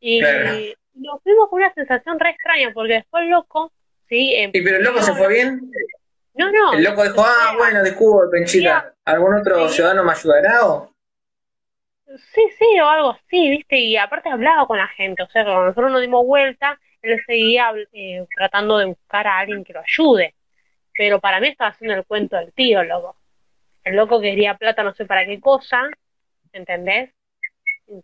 Y 0.00 0.20
Claro. 0.20 0.50
nos 0.94 1.22
fuimos 1.22 1.48
con 1.48 1.60
una 1.60 1.72
sensación 1.74 2.18
re 2.18 2.30
extraña, 2.30 2.70
porque 2.74 2.94
después 2.94 3.22
el 3.22 3.30
loco, 3.30 3.72
sí, 4.08 4.34
eh, 4.34 4.50
¿Y 4.52 4.62
pero 4.62 4.78
el 4.78 4.82
loco 4.84 5.00
se 5.00 5.14
fue 5.14 5.28
bien? 5.28 5.70
no, 6.34 6.50
no, 6.50 6.72
El 6.72 6.82
loco 6.84 7.02
dijo, 7.04 7.22
ah, 7.24 7.54
bueno, 7.56 7.84
disculpen, 7.84 8.44
chica. 8.46 8.92
¿Algún 9.04 9.34
otro 9.34 9.68
Sí. 9.68 9.74
ciudadano 9.76 10.02
me 10.04 10.12
ayudará 10.12 10.66
o? 10.66 10.92
Sí, 12.34 12.42
sí, 12.58 12.80
o 12.80 12.88
algo 12.88 13.10
así, 13.10 13.50
¿viste? 13.50 13.78
Y 13.78 13.96
aparte 13.96 14.28
hablaba 14.28 14.66
con 14.66 14.76
la 14.76 14.88
gente, 14.88 15.22
o 15.22 15.28
sea, 15.28 15.44
cuando 15.44 15.64
nosotros 15.66 15.92
nos 15.92 16.00
dimos 16.02 16.26
vuelta, 16.26 16.78
él 17.00 17.18
seguía 17.26 17.72
eh, 17.92 18.26
tratando 18.36 18.76
de 18.78 18.84
buscar 18.86 19.26
a 19.26 19.38
alguien 19.38 19.64
que 19.64 19.72
lo 19.72 19.80
ayude. 19.80 20.34
Pero 20.94 21.20
para 21.20 21.40
mí 21.40 21.48
estaba 21.48 21.70
haciendo 21.70 21.94
el 21.96 22.04
cuento 22.04 22.36
del 22.36 22.52
tío, 22.52 22.82
loco. 22.84 23.16
El 23.82 23.96
loco 23.96 24.20
quería 24.20 24.56
plata 24.56 24.82
no 24.82 24.94
sé 24.94 25.06
para 25.06 25.24
qué 25.24 25.40
cosa, 25.40 25.88
¿entendés? 26.52 27.10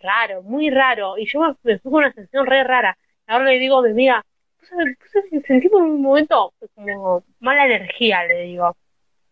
Raro, 0.02 0.42
muy 0.42 0.70
raro. 0.70 1.16
Y 1.18 1.26
yo 1.26 1.40
me, 1.40 1.54
fui 1.78 1.78
con 1.90 1.94
una 1.94 2.12
sensación 2.12 2.46
re 2.46 2.64
rara. 2.64 2.96
Ahora 3.26 3.46
le 3.46 3.58
digo 3.58 3.78
a 3.78 3.82
mi 3.82 3.90
amiga, 3.90 4.24
"Puse- 4.60 4.96
puse- 4.98 5.46
sentí 5.46 5.68
por 5.68 5.82
un 5.82 6.02
momento 6.02 6.52
como 6.74 7.24
mala 7.40 7.66
energía, 7.66 8.24
le 8.24 8.42
digo. 8.42 8.76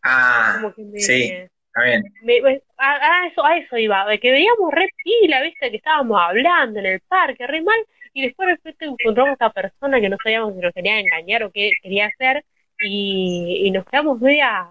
Ah, 0.02 0.52
Como 0.56 0.72
que 0.74 0.82
me, 0.82 1.00
sí. 1.00 1.32
está 1.32 1.82
bien. 1.82 2.04
me- 2.22 2.40
me- 2.40 2.62
a, 2.78 3.22
a 3.22 3.26
eso, 3.26 3.44
a 3.44 3.56
eso 3.58 3.76
iba, 3.76 4.06
de 4.06 4.20
que 4.20 4.30
veíamos 4.30 4.72
re 4.72 4.88
pila, 5.02 5.42
viste, 5.42 5.70
que 5.70 5.76
estábamos 5.78 6.18
hablando 6.20 6.78
en 6.78 6.86
el 6.86 7.00
parque, 7.00 7.46
re 7.46 7.60
mal, 7.62 7.78
y 8.12 8.22
después 8.22 8.46
de 8.46 8.54
repente 8.54 8.84
encontramos 8.86 9.30
a 9.30 9.32
esta 9.32 9.50
persona 9.50 10.00
que 10.00 10.08
no 10.08 10.16
sabíamos 10.22 10.54
si 10.54 10.60
nos 10.60 10.72
quería 10.72 11.00
engañar 11.00 11.42
o 11.42 11.50
qué 11.50 11.70
quería 11.82 12.06
hacer, 12.06 12.44
y, 12.80 13.62
y 13.66 13.70
nos 13.72 13.84
quedamos 13.86 14.20
media, 14.20 14.68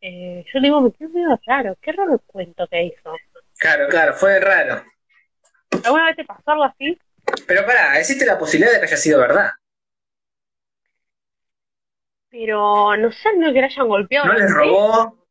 eh, 0.00 0.44
yo 0.52 0.60
le 0.60 0.68
digo, 0.68 0.80
me 0.80 0.92
quedé 0.92 1.08
medio 1.08 1.38
raro, 1.46 1.76
qué 1.82 1.92
raro 1.92 2.14
el 2.14 2.20
cuento 2.26 2.66
que 2.68 2.84
hizo. 2.84 3.16
Claro, 3.58 3.86
claro, 3.88 4.14
fue 4.14 4.40
raro. 4.40 4.82
¿Alguna 5.84 6.06
vez 6.06 6.16
te 6.16 6.24
pasó 6.24 6.42
algo 6.46 6.64
así? 6.64 6.98
Pero 7.46 7.64
pará, 7.64 7.98
existe 7.98 8.26
la 8.26 8.38
posibilidad 8.38 8.72
de 8.72 8.80
que 8.80 8.86
haya 8.86 8.96
sido 8.96 9.20
verdad. 9.20 9.50
Pero 12.30 12.96
no 12.96 13.10
sé, 13.10 13.28
no 13.36 13.52
que 13.52 13.60
le 13.60 13.64
hayan 13.64 13.88
golpeado. 13.88 14.26
No 14.26 14.34
les 14.34 14.48
sé. 14.48 14.54
robó, 14.54 15.26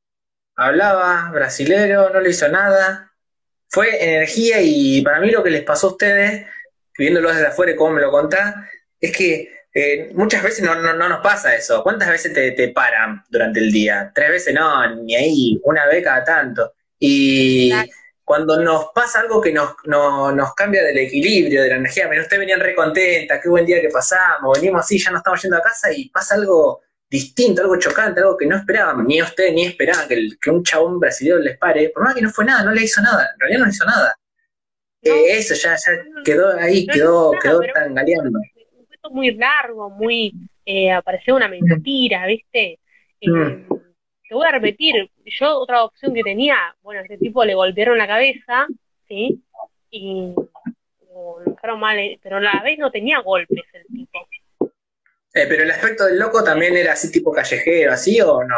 hablaba 0.56 1.32
brasilero, 1.32 2.10
no 2.10 2.20
le 2.20 2.30
hizo 2.30 2.48
nada. 2.50 3.12
Fue 3.68 4.04
energía 4.04 4.58
y 4.62 5.02
para 5.02 5.20
mí 5.20 5.32
lo 5.32 5.44
que 5.44 5.52
les 5.52 5.64
pasó 5.64 5.88
a 5.88 5.92
ustedes, 5.92 6.46
viéndolo 6.98 7.30
desde 7.30 7.48
afuera 7.48 7.72
y 7.72 7.76
cómo 7.76 7.92
me 7.92 8.02
lo 8.02 8.12
contás, 8.12 8.56
es 9.00 9.16
que 9.16 9.50
eh, 9.74 10.12
muchas 10.14 10.44
veces 10.44 10.66
no, 10.66 10.76
no, 10.76 10.94
no, 10.94 11.08
nos 11.08 11.22
pasa 11.22 11.56
eso. 11.56 11.84
¿Cuántas 11.84 12.10
veces 12.10 12.34
te, 12.34 12.52
te, 12.52 12.70
paran 12.70 13.24
durante 13.30 13.60
el 13.60 13.72
día? 13.72 14.12
Tres 14.14 14.30
veces 14.30 14.54
no, 14.54 14.96
ni 14.96 15.16
ahí, 15.16 15.62
una 15.64 15.86
vez 15.86 16.04
cada 16.04 16.24
tanto. 16.24 16.74
Y 16.98 17.72
cuando 18.30 18.62
nos 18.62 18.90
pasa 18.94 19.22
algo 19.22 19.42
que 19.42 19.52
nos, 19.52 19.74
nos 19.88 20.54
cambia 20.54 20.84
del 20.84 21.00
equilibrio, 21.00 21.64
de 21.64 21.70
la 21.70 21.78
energía, 21.78 22.08
miren, 22.08 22.22
ustedes 22.22 22.42
venían 22.42 22.60
re 22.60 22.76
contentas, 22.76 23.40
qué 23.42 23.50
buen 23.50 23.66
día 23.66 23.82
que 23.82 23.90
pasamos, 23.90 24.56
venimos 24.60 24.82
así, 24.82 25.00
ya 25.00 25.10
no 25.10 25.18
estamos 25.18 25.42
yendo 25.42 25.58
a 25.58 25.64
casa 25.64 25.92
y 25.92 26.10
pasa 26.10 26.36
algo 26.36 26.82
distinto, 27.10 27.64
algo 27.64 27.80
chocante, 27.80 28.20
algo 28.20 28.38
que 28.38 28.46
no 28.46 28.56
esperaban, 28.58 29.08
ni 29.08 29.20
ustedes 29.20 29.52
ni 29.52 29.66
esperaban 29.66 30.08
que, 30.08 30.28
que 30.40 30.52
un 30.52 30.64
chabón 30.64 31.00
brasileño 31.00 31.40
les 31.40 31.58
pare, 31.58 31.90
por 31.90 32.04
más 32.04 32.14
que 32.14 32.22
no 32.22 32.30
fue 32.30 32.46
nada, 32.46 32.64
no 32.64 32.72
le 32.72 32.84
hizo 32.84 33.02
nada, 33.02 33.32
en 33.34 33.40
realidad 33.40 33.60
no 33.62 33.66
le 33.66 33.72
hizo 33.72 33.86
nada. 33.86 34.16
Eh, 35.02 35.26
eso 35.30 35.56
ya, 35.56 35.76
ya 35.76 36.24
quedó 36.24 36.56
ahí, 36.56 36.86
quedó, 36.86 37.32
quedó 37.42 37.62
tan 37.74 37.96
galeando. 37.96 38.38
Un 39.06 39.16
muy 39.16 39.32
largo, 39.32 39.90
muy, 39.90 40.36
eh, 40.64 40.92
apareció 40.92 41.36
una 41.36 41.48
mentira, 41.48 42.28
¿viste? 42.28 42.78
Eh, 43.22 43.28
mm. 43.28 43.68
Te 44.30 44.36
voy 44.36 44.48
a 44.48 44.52
repetir, 44.52 45.10
yo 45.30 45.60
otra 45.60 45.84
opción 45.84 46.14
que 46.14 46.24
tenía, 46.24 46.76
bueno, 46.82 47.02
a 47.02 47.04
este 47.04 47.18
tipo 47.18 47.44
le 47.46 47.56
golpearon 47.56 47.98
la 47.98 48.08
cabeza, 48.08 48.68
¿sí? 49.08 49.44
Y 49.90 50.34
lo 50.36 51.40
dejaron 51.46 51.80
mal, 51.80 51.98
pero 52.22 52.38
a 52.38 52.42
la 52.42 52.62
vez 52.64 52.78
no 52.78 52.92
tenía 52.92 53.20
golpes 53.20 53.64
el 53.74 53.86
tipo. 53.86 54.28
Eh, 55.34 55.46
pero 55.48 55.64
el 55.64 55.72
aspecto 55.72 56.06
del 56.06 56.20
loco 56.20 56.44
también 56.44 56.76
era 56.76 56.94
así 56.94 57.12
tipo 57.12 57.32
callejero, 57.32 57.92
así 57.92 58.20
o 58.22 58.44
no? 58.44 58.56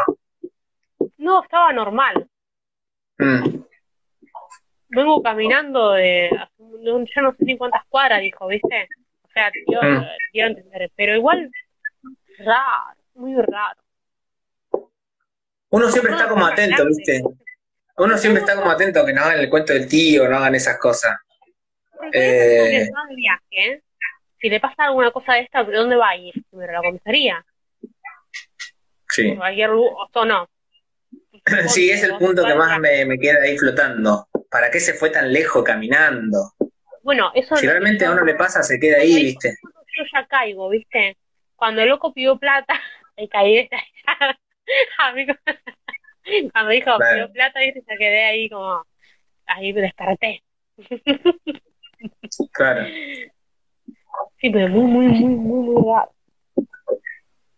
No, 1.18 1.42
estaba 1.42 1.72
normal. 1.72 2.26
Mm. 3.18 3.62
Vengo 4.88 5.22
caminando 5.22 5.92
de, 5.92 6.30
ya 6.30 7.22
no 7.22 7.32
sé 7.34 7.44
ni 7.44 7.56
cuántas 7.56 7.84
cuadras, 7.88 8.20
dijo, 8.20 8.46
¿viste? 8.46 8.88
O 9.22 9.28
sea, 9.32 9.50
yo 9.70 9.80
mm. 9.82 10.06
quiero 10.32 10.48
entender, 10.48 10.90
pero 10.96 11.14
igual 11.14 11.50
raro, 12.38 13.00
muy 13.14 13.34
raro. 13.36 13.81
Uno 15.72 15.90
siempre 15.90 16.12
está 16.12 16.28
como 16.28 16.46
atento, 16.46 16.86
¿viste? 16.86 17.22
Uno 17.96 18.18
siempre 18.18 18.42
está 18.42 18.54
como 18.56 18.70
atento 18.70 19.04
que 19.06 19.12
no 19.12 19.22
hagan 19.22 19.40
el 19.40 19.48
cuento 19.48 19.72
del 19.72 19.88
tío, 19.88 20.28
no 20.28 20.36
hagan 20.36 20.54
esas 20.54 20.78
cosas. 20.78 21.16
Eh... 22.12 22.88
viaje, 23.16 23.82
si 24.38 24.50
le 24.50 24.60
pasa 24.60 24.84
alguna 24.84 25.10
cosa 25.12 25.34
de 25.34 25.40
esta, 25.40 25.64
¿de 25.64 25.74
dónde 25.74 25.96
va 25.96 26.10
a 26.10 26.16
ir? 26.16 26.34
Primero, 26.50 26.72
la 26.72 26.82
comisaría. 26.82 27.44
Sí. 29.08 29.36
O 30.14 30.24
no. 30.24 30.48
Sí, 31.68 31.90
es 31.90 32.02
el 32.04 32.16
punto 32.18 32.44
que 32.44 32.54
más 32.54 32.78
me, 32.78 33.18
queda 33.18 33.42
ahí 33.42 33.56
flotando. 33.56 34.28
¿Para 34.50 34.70
qué 34.70 34.78
se 34.78 34.92
fue 34.92 35.08
tan 35.10 35.32
lejos 35.32 35.64
caminando? 35.64 36.52
Bueno, 37.02 37.32
eso. 37.34 37.56
Si 37.56 37.66
realmente 37.66 38.04
a 38.04 38.12
uno 38.12 38.24
le 38.24 38.34
pasa, 38.34 38.62
se 38.62 38.78
queda 38.78 38.98
ahí, 38.98 39.14
¿viste? 39.14 39.56
Yo 39.96 40.04
ya 40.12 40.26
caigo, 40.26 40.68
¿viste? 40.68 41.16
Cuando 41.56 41.80
el 41.80 41.88
loco 41.88 42.12
pidió 42.12 42.38
plata, 42.38 42.78
me 43.16 43.26
caí 43.28 43.54
de 43.54 43.70
Amigo, 44.98 45.34
cuando 46.52 46.70
dijo 46.70 46.90
pidió 46.98 47.32
plata, 47.32 47.60
¿viste? 47.60 47.82
Se 47.82 47.96
quedé 47.96 48.24
ahí 48.24 48.48
como. 48.48 48.84
Ahí 49.46 49.72
me 49.72 49.82
desperté. 49.82 50.42
Claro. 52.52 52.84
Sí, 54.40 54.50
pero 54.50 54.68
muy, 54.68 54.84
muy, 54.84 55.06
muy, 55.06 55.34
muy, 55.36 55.64
muy 55.66 55.84
raro. 55.86 56.12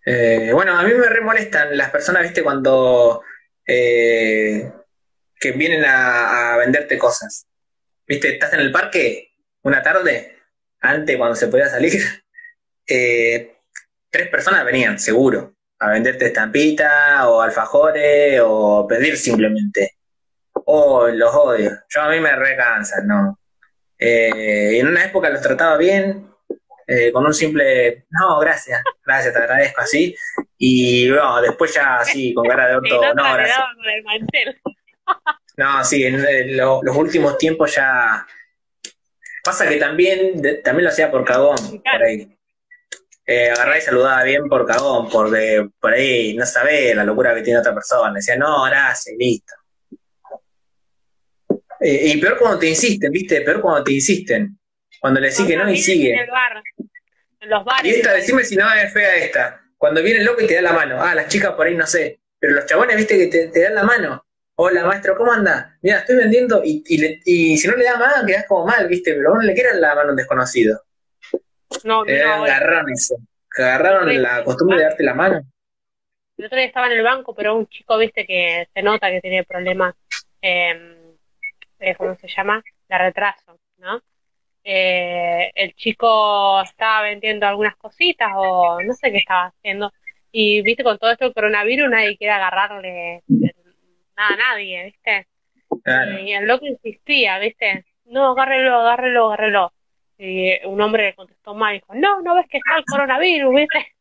Eh, 0.04 0.50
bueno, 0.52 0.78
a 0.78 0.82
mí 0.82 0.92
me 0.92 1.08
re 1.08 1.22
molestan 1.22 1.76
las 1.78 1.90
personas, 1.90 2.22
viste, 2.22 2.42
cuando 2.42 3.22
eh, 3.66 4.70
que 5.40 5.52
vienen 5.52 5.84
a, 5.86 6.56
venderte 6.58 6.98
cosas. 6.98 7.46
Viste, 8.06 8.34
estás 8.34 8.52
en 8.52 8.60
el 8.60 8.70
parque 8.70 9.32
una 9.62 9.82
tarde, 9.82 10.36
antes 10.80 11.16
cuando 11.16 11.36
se 11.36 11.48
podía 11.48 11.68
salir, 11.68 11.94
eh, 12.86 13.56
tres 14.10 14.28
personas 14.28 14.64
venían, 14.64 14.98
seguro, 14.98 15.53
a 15.84 15.90
venderte 15.90 16.26
estampita 16.26 17.28
o 17.28 17.40
alfajores 17.40 18.40
o 18.44 18.86
pedir 18.88 19.16
simplemente. 19.16 19.96
Oh, 20.66 21.08
los 21.08 21.34
odio. 21.34 21.70
Yo 21.88 22.02
a 22.02 22.08
mí 22.08 22.20
me 22.20 22.34
recansan, 22.34 23.06
¿no? 23.06 23.38
en 24.06 24.86
una 24.86 25.04
época 25.04 25.30
los 25.30 25.40
trataba 25.40 25.78
bien, 25.78 26.28
eh, 26.86 27.10
con 27.12 27.24
un 27.24 27.32
simple, 27.32 28.04
no, 28.10 28.38
gracias, 28.40 28.82
gracias, 29.04 29.32
te 29.32 29.38
agradezco 29.40 29.80
así. 29.80 30.14
Y 30.58 31.08
bueno, 31.08 31.40
después 31.40 31.74
ya 31.74 31.96
así, 31.96 32.34
con 32.34 32.46
cara 32.46 32.68
de 32.68 32.76
orto, 32.76 33.14
no, 33.14 33.34
gracias. 33.34 33.58
No, 35.56 35.84
sí, 35.84 36.04
en, 36.04 36.56
los 36.56 36.96
últimos 36.96 37.38
tiempos 37.38 37.76
ya. 37.76 38.26
Pasa 39.44 39.68
que 39.68 39.76
también, 39.76 40.42
también 40.64 40.84
lo 40.84 40.88
hacía 40.88 41.12
por 41.12 41.24
cagón, 41.24 41.56
por 41.80 42.02
ahí. 42.02 42.33
Eh, 43.26 43.50
agarraba 43.50 43.78
y 43.78 43.80
saludaba 43.80 44.22
bien 44.22 44.48
por 44.48 44.66
cagón, 44.66 45.08
porque 45.08 45.68
por 45.80 45.94
ahí 45.94 46.34
no 46.34 46.44
sabés 46.44 46.94
la 46.94 47.04
locura 47.04 47.34
que 47.34 47.42
tiene 47.42 47.60
otra 47.60 47.74
persona. 47.74 48.12
Decía, 48.14 48.36
no, 48.36 48.64
gracias, 48.64 49.16
listo. 49.18 49.54
Eh, 51.80 52.08
y 52.08 52.20
peor 52.20 52.38
cuando 52.38 52.58
te 52.58 52.68
insisten, 52.68 53.10
¿viste? 53.10 53.40
Peor 53.40 53.60
cuando 53.60 53.84
te 53.84 53.92
insisten. 53.92 54.58
Cuando 55.00 55.20
le 55.20 55.28
decís 55.28 55.46
que 55.46 55.56
no 55.56 55.70
y 55.70 55.76
sigue. 55.76 56.14
En 57.40 57.50
los 57.50 57.64
bares. 57.64 57.92
Y 57.92 57.96
esta, 57.96 58.12
decime 58.12 58.44
si 58.44 58.56
no 58.56 58.72
es 58.72 58.92
fea 58.92 59.16
esta. 59.16 59.60
Cuando 59.76 60.02
viene 60.02 60.20
el 60.20 60.26
loco 60.26 60.40
y 60.40 60.46
te 60.46 60.54
da 60.54 60.62
la 60.62 60.72
mano. 60.72 61.02
Ah, 61.02 61.14
las 61.14 61.28
chicas 61.28 61.52
por 61.52 61.66
ahí 61.66 61.74
no 61.74 61.86
sé. 61.86 62.20
Pero 62.38 62.54
los 62.54 62.66
chabones, 62.66 62.96
viste, 62.96 63.18
que 63.18 63.48
te, 63.48 63.60
dan 63.60 63.74
la 63.74 63.82
mano. 63.84 64.24
Hola, 64.56 64.84
maestro, 64.84 65.16
¿cómo 65.16 65.32
anda? 65.32 65.76
Mira, 65.82 65.98
estoy 65.98 66.16
vendiendo 66.16 66.62
y, 66.64 66.82
y, 67.24 67.58
si 67.58 67.68
no 67.68 67.76
le 67.76 67.84
da 67.84 67.96
mano, 67.98 68.26
quedas 68.26 68.46
como 68.46 68.66
mal, 68.66 68.86
viste, 68.86 69.12
pero 69.14 69.34
no 69.34 69.42
le 69.42 69.52
quieran 69.52 69.80
la 69.80 69.94
mano 69.94 70.08
a 70.08 70.10
un 70.12 70.16
desconocido. 70.16 70.80
No, 71.84 72.04
no. 72.04 72.44
agarraron 72.44 72.90
eso. 72.90 73.16
Agarraron 73.56 74.22
la 74.22 74.44
costumbre 74.44 74.78
de 74.78 74.84
darte 74.84 75.02
la 75.02 75.14
mano. 75.14 75.42
El 76.36 76.46
otro 76.46 76.58
día 76.58 76.66
estaba 76.66 76.86
en 76.86 76.94
el 76.94 77.02
banco, 77.02 77.34
pero 77.34 77.56
un 77.56 77.66
chico, 77.68 77.96
viste, 77.96 78.26
que 78.26 78.68
se 78.72 78.82
nota 78.82 79.10
que 79.10 79.20
tiene 79.20 79.44
problemas, 79.44 79.94
em, 80.40 81.16
eh, 81.78 81.94
¿cómo 81.94 82.16
se 82.16 82.26
llama? 82.28 82.62
De 82.88 82.98
retraso, 82.98 83.58
¿no? 83.78 84.02
eh, 84.64 85.52
el 85.54 85.74
chico 85.74 86.60
estaba 86.62 87.02
vendiendo 87.02 87.46
algunas 87.46 87.76
cositas 87.76 88.30
o 88.34 88.80
no 88.82 88.94
sé 88.94 89.12
qué 89.12 89.18
estaba 89.18 89.46
haciendo. 89.46 89.92
Y 90.32 90.62
viste, 90.62 90.82
con 90.82 90.98
todo 90.98 91.12
esto 91.12 91.26
del 91.26 91.34
coronavirus 91.34 91.90
nadie 91.90 92.16
quiere 92.16 92.32
agarrarle 92.32 93.22
nada 93.28 94.34
a 94.34 94.36
nadie, 94.36 94.84
¿viste? 94.84 95.28
Y 96.24 96.32
el 96.32 96.46
loco 96.46 96.66
insistía, 96.66 97.38
¿viste? 97.38 97.84
No, 98.06 98.32
agárrelo, 98.32 98.80
agárrelo, 98.80 99.26
agárrelo. 99.26 99.72
Y 100.18 100.64
un 100.66 100.80
hombre 100.80 101.04
le 101.04 101.14
contestó 101.14 101.54
mal, 101.54 101.74
dijo, 101.74 101.94
no, 101.94 102.22
no 102.22 102.34
ves 102.34 102.46
que 102.48 102.58
está 102.58 102.76
el 102.78 102.84
coronavirus, 102.84 103.54
¿viste? 103.54 103.94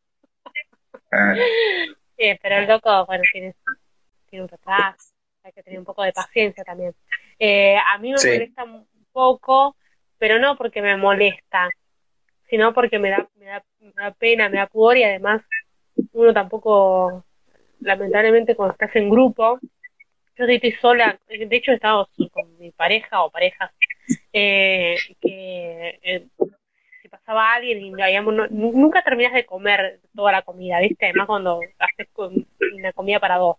sí, 2.16 2.38
pero 2.42 2.56
el 2.56 2.68
loco, 2.68 3.06
bueno, 3.06 3.24
tiene, 3.32 3.54
tiene 4.30 4.44
un 4.44 4.48
retraso, 4.48 5.12
hay 5.42 5.52
que 5.52 5.62
tener 5.62 5.78
un 5.78 5.84
poco 5.84 6.02
de 6.02 6.12
paciencia 6.12 6.62
también. 6.64 6.94
Eh, 7.38 7.76
a 7.76 7.98
mí 7.98 8.12
me 8.12 8.16
molesta 8.16 8.64
un 8.64 8.86
poco 9.12 9.76
pero 10.24 10.38
no 10.38 10.56
porque 10.56 10.80
me 10.80 10.96
molesta, 10.96 11.68
sino 12.48 12.72
porque 12.72 12.98
me 12.98 13.10
da, 13.10 13.28
me 13.36 13.44
da, 13.44 13.64
me 13.80 13.92
da 13.94 14.10
pena, 14.12 14.48
me 14.48 14.56
da 14.56 14.66
pudor 14.66 14.96
y 14.96 15.04
además 15.04 15.42
uno 16.12 16.32
tampoco, 16.32 17.26
lamentablemente 17.80 18.56
cuando 18.56 18.72
estás 18.72 18.96
en 18.96 19.10
grupo, 19.10 19.58
yo 20.36 20.46
estoy 20.46 20.72
sola, 20.72 21.18
de 21.28 21.56
hecho 21.56 21.72
he 21.72 21.74
estado 21.74 22.08
con 22.32 22.56
mi 22.58 22.70
pareja 22.70 23.22
o 23.22 23.30
parejas, 23.30 23.70
eh, 24.32 24.96
que 25.20 26.00
eh, 26.02 26.26
si 27.02 27.08
pasaba 27.08 27.54
alguien 27.54 27.80
y 27.80 27.90
nunca 27.90 29.02
terminas 29.02 29.32
de 29.32 29.46
comer 29.46 30.00
toda 30.14 30.32
la 30.32 30.42
comida, 30.42 30.80
¿viste? 30.80 31.06
Además 31.06 31.26
cuando 31.26 31.60
haces 31.78 32.08
una 32.74 32.92
comida 32.92 33.20
para 33.20 33.38
dos. 33.38 33.56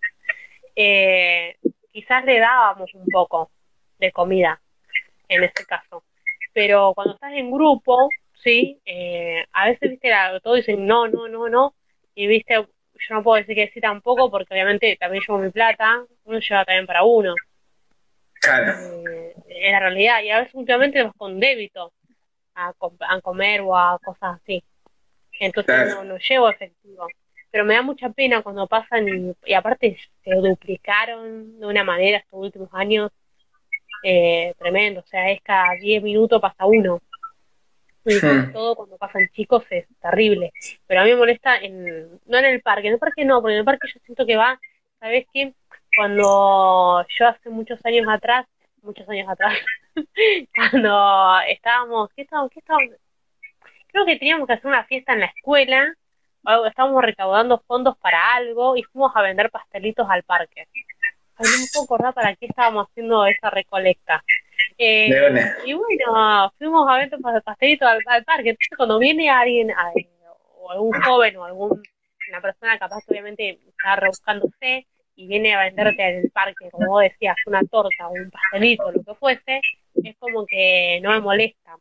Eh, 0.75 1.58
quizás 1.91 2.25
le 2.25 2.39
dábamos 2.39 2.93
un 2.93 3.05
poco 3.08 3.51
de 3.99 4.12
comida 4.12 4.62
en 5.29 5.43
este 5.43 5.65
caso 5.65 6.03
pero 6.55 6.93
cuando 6.95 7.15
estás 7.15 7.34
en 7.34 7.51
grupo, 7.51 8.10
sí, 8.41 8.79
eh, 8.86 9.43
a 9.51 9.65
veces, 9.65 9.89
viste, 9.91 10.10
todos 10.41 10.55
dicen 10.55 10.88
no, 10.88 11.05
no, 11.10 11.27
no, 11.27 11.49
no, 11.49 11.75
y 12.15 12.27
viste, 12.27 12.53
yo 12.55 12.67
no 13.13 13.23
puedo 13.23 13.36
decir 13.36 13.55
que 13.55 13.69
sí 13.73 13.81
tampoco, 13.81 14.31
porque 14.31 14.53
obviamente 14.53 14.95
también 14.97 15.21
llevo 15.27 15.39
mi 15.39 15.51
plata, 15.51 16.05
uno 16.23 16.39
lleva 16.39 16.63
también 16.63 16.88
para 16.88 17.03
uno. 17.03 17.36
Claro. 18.45 18.73
Eh, 19.10 19.36
es 19.47 19.71
la 19.71 19.79
realidad, 19.79 20.21
y 20.21 20.29
a 20.29 20.39
veces 20.39 20.53
últimamente 20.55 21.03
vas 21.03 21.13
con 21.17 21.39
débito 21.39 21.93
a, 22.53 22.73
a, 23.10 23.21
comer 23.21 23.62
o 23.62 23.77
a 23.77 23.99
cosas 23.99 24.39
así. 24.41 24.63
Entonces 25.39 25.95
no, 25.95 26.03
no 26.03 26.17
llevo 26.17 26.49
efectivo. 26.49 27.08
Pero 27.51 27.65
me 27.65 27.73
da 27.73 27.81
mucha 27.81 28.10
pena 28.10 28.41
cuando 28.41 28.67
pasan 28.67 29.08
y, 29.08 29.34
y 29.45 29.53
aparte 29.53 29.97
se 30.23 30.36
duplicaron 30.36 31.60
de 31.60 31.65
una 31.65 31.84
manera 31.84 32.17
estos 32.17 32.39
últimos 32.39 32.69
años 32.73 33.12
eh, 34.08 34.53
tremendo, 34.60 34.99
o 34.99 35.08
sea, 35.08 35.31
es 35.31 35.41
cada 35.41 35.73
10 35.73 36.03
minutos 36.03 36.39
pasa 36.39 36.65
uno. 36.67 37.01
Y 38.05 38.13
hmm. 38.13 38.53
todo 38.53 38.75
cuando 38.75 38.97
pasan 38.97 39.27
chicos 39.34 39.63
es 39.71 39.88
terrible. 39.99 40.51
Pero 40.86 41.01
a 41.01 41.03
mí 41.03 41.10
me 41.10 41.15
molesta, 41.15 41.58
en, 41.58 42.19
no 42.27 42.38
en 42.38 42.45
el 42.45 42.62
parque, 42.62 42.88
en 42.88 42.93
el 42.93 42.99
parque 42.99 43.25
no, 43.25 43.41
porque 43.41 43.53
en 43.53 43.60
el 43.60 43.65
parque 43.65 43.88
yo 43.91 43.99
siento 44.05 44.27
que 44.27 44.36
va, 44.36 44.60
¿sabes 44.99 45.25
qué? 45.34 45.53
Cuando 45.95 47.05
yo 47.08 47.27
hace 47.27 47.49
muchos 47.49 47.79
años 47.86 48.08
atrás, 48.10 48.45
muchos 48.81 49.08
años 49.10 49.27
atrás, 49.29 49.53
cuando 50.55 51.39
estábamos, 51.47 52.10
¿qué 52.15 52.23
estábamos? 52.23 52.51
¿Qué 52.51 52.60
estábamos? 52.60 52.95
creo 53.95 54.05
que 54.05 54.17
teníamos 54.17 54.45
que 54.45 54.53
hacer 54.53 54.67
una 54.67 54.84
fiesta 54.84 55.13
en 55.13 55.21
la 55.21 55.27
escuela, 55.27 55.95
algo, 56.43 56.65
estábamos 56.65 57.01
recaudando 57.01 57.63
fondos 57.65 57.97
para 57.97 58.36
algo 58.36 58.75
y 58.75 58.84
fuimos 58.84 59.13
a 59.15 59.21
vender 59.21 59.49
pastelitos 59.49 60.05
al 60.10 60.23
parque. 60.23 60.67
Ay, 61.38 61.45
no 61.45 61.58
me 61.60 61.67
puedo 61.71 61.86
acordar 61.86 62.13
para 62.13 62.36
qué 62.36 62.47
estábamos 62.47 62.88
haciendo 62.89 63.25
esa 63.25 63.49
recolecta. 63.49 64.21
Eh, 64.77 65.10
y 65.65 65.73
bueno, 65.73 66.51
fuimos 66.58 66.89
a 66.89 66.97
vender 66.97 67.19
pastelitos 67.41 67.88
al, 67.88 68.25
parque. 68.25 68.49
Entonces, 68.49 68.75
cuando 68.75 68.99
viene 68.99 69.29
alguien, 69.29 69.71
o 70.58 70.71
algún 70.71 71.01
joven 71.01 71.38
o 71.38 71.45
algún 71.45 71.81
una 72.29 72.41
persona 72.41 72.77
capaz 72.79 73.05
que 73.05 73.12
obviamente 73.12 73.60
está 73.67 73.95
rebuscándose 73.97 74.88
y 75.15 75.28
viene 75.28 75.54
a 75.54 75.63
venderte 75.63 76.04
en 76.04 76.15
el 76.17 76.32
parque, 76.32 76.69
como 76.71 76.88
vos 76.88 77.04
decías, 77.04 77.36
una 77.45 77.63
torta 77.63 78.08
o 78.08 78.13
un 78.13 78.30
pastelito, 78.30 78.91
lo 78.91 79.04
que 79.04 79.15
fuese, 79.15 79.62
es 80.04 80.15
como 80.17 80.45
que 80.45 80.99
no 81.01 81.12
me 81.12 81.21
molesta 81.21 81.78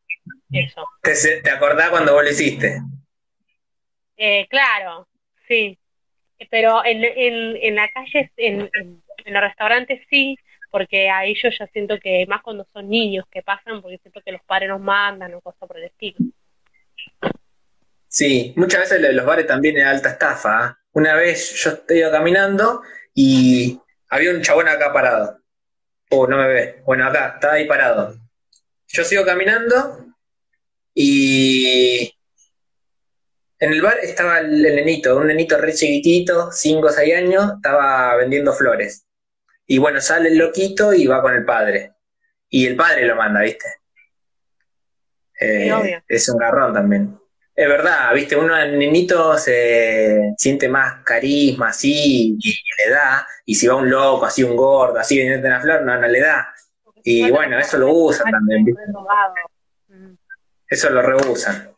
eso. 0.53 0.87
¿Te, 1.03 1.15
te 1.43 1.51
acordás 1.51 1.91
cuando 1.91 2.15
vos 2.15 2.23
lo 2.23 2.31
hiciste? 2.31 2.81
Eh, 4.17 4.47
claro, 4.49 5.09
sí. 5.49 5.79
Pero 6.51 6.85
en, 6.85 7.05
en, 7.05 7.57
en 7.57 7.75
la 7.75 7.89
calle, 7.89 8.31
en, 8.37 8.71
en, 8.73 9.03
los 9.27 9.43
restaurantes 9.43 10.01
sí, 10.11 10.37
porque 10.71 11.09
ahí 11.09 11.35
yo 11.35 11.49
ya 11.51 11.67
siento 11.69 11.99
que 11.99 12.27
más 12.27 12.43
cuando 12.43 12.67
son 12.73 12.89
niños 12.89 13.25
que 13.31 13.43
pasan, 13.43 13.81
porque 13.81 13.99
siento 13.99 14.21
que 14.21 14.33
los 14.33 14.43
padres 14.43 14.69
nos 14.69 14.81
mandan 14.81 15.35
o 15.35 15.41
cosas 15.41 15.67
por 15.67 15.79
el 15.79 15.85
estilo. 15.85 16.19
Sí, 18.07 18.53
muchas 18.57 18.81
veces 18.81 19.15
los 19.15 19.27
bares 19.27 19.47
también 19.47 19.77
es 19.79 19.85
alta 19.85 20.11
estafa. 20.11 20.65
¿ah? 20.65 20.79
Una 20.93 21.15
vez 21.15 21.55
yo 21.55 21.71
estoy 21.71 22.03
caminando 22.03 22.83
y 23.15 23.81
había 24.11 24.33
un 24.33 24.43
chabón 24.43 24.69
acá 24.69 24.93
parado. 24.93 25.39
Oh, 26.11 26.27
no 26.27 26.37
me 26.37 26.49
ve. 26.49 26.83
Bueno, 26.85 27.07
acá, 27.07 27.35
estaba 27.35 27.55
ahí 27.55 27.67
parado. 27.67 28.17
Yo 28.89 29.05
sigo 29.05 29.25
caminando 29.25 30.07
y 30.95 32.15
en 33.59 33.73
el 33.73 33.83
bar 33.83 33.99
estaba 34.03 34.41
el, 34.41 34.63
nenito, 34.63 35.17
un 35.17 35.29
nenito 35.29 35.57
re 35.59 35.73
chiquitito, 35.73 36.53
5 36.53 36.87
o 36.87 36.91
6 36.91 37.17
años, 37.17 37.53
estaba 37.57 38.15
vendiendo 38.17 38.53
flores. 38.53 39.07
Y 39.67 39.79
bueno, 39.79 40.01
sale 40.01 40.29
el 40.29 40.39
loquito 40.39 40.93
y 40.93 41.07
va 41.07 41.23
con 41.23 41.35
el 41.35 41.45
padre. 41.45 41.95
Y 42.49 42.67
el 42.67 42.77
padre 42.77 43.07
lo 43.07 43.17
manda, 43.17 43.41
¿viste? 43.41 43.67
Eh, 45.41 46.03
es 46.07 46.29
un 46.29 46.39
garrón 46.39 46.75
también. 46.75 47.19
Es 47.57 47.69
verdad, 47.69 48.13
viste, 48.13 48.37
uno 48.37 48.53
al 48.53 48.77
niñito 48.77 49.39
se 49.39 50.35
siente 50.37 50.69
más 50.69 51.05
carisma 51.05 51.69
así 51.69 52.37
y, 52.37 52.55
le 52.79 52.91
da, 52.91 53.27
y 53.45 53.55
si 53.55 53.69
va 53.69 53.77
un 53.77 53.89
loco, 53.89 54.25
así 54.25 54.43
un 54.43 54.57
gordo, 54.57 54.99
así 54.99 55.19
de 55.19 55.39
una 55.39 55.61
flor, 55.61 55.83
no, 55.83 55.97
no 55.97 56.09
le 56.09 56.21
da. 56.21 56.53
Y 57.05 57.31
bueno, 57.31 57.57
eso 57.59 57.79
lo 57.79 57.93
usan 57.93 58.29
también, 58.31 58.65
¿viste? 58.65 58.83
Eso 60.67 60.91
lo 60.91 61.03
reusan. 61.03 61.71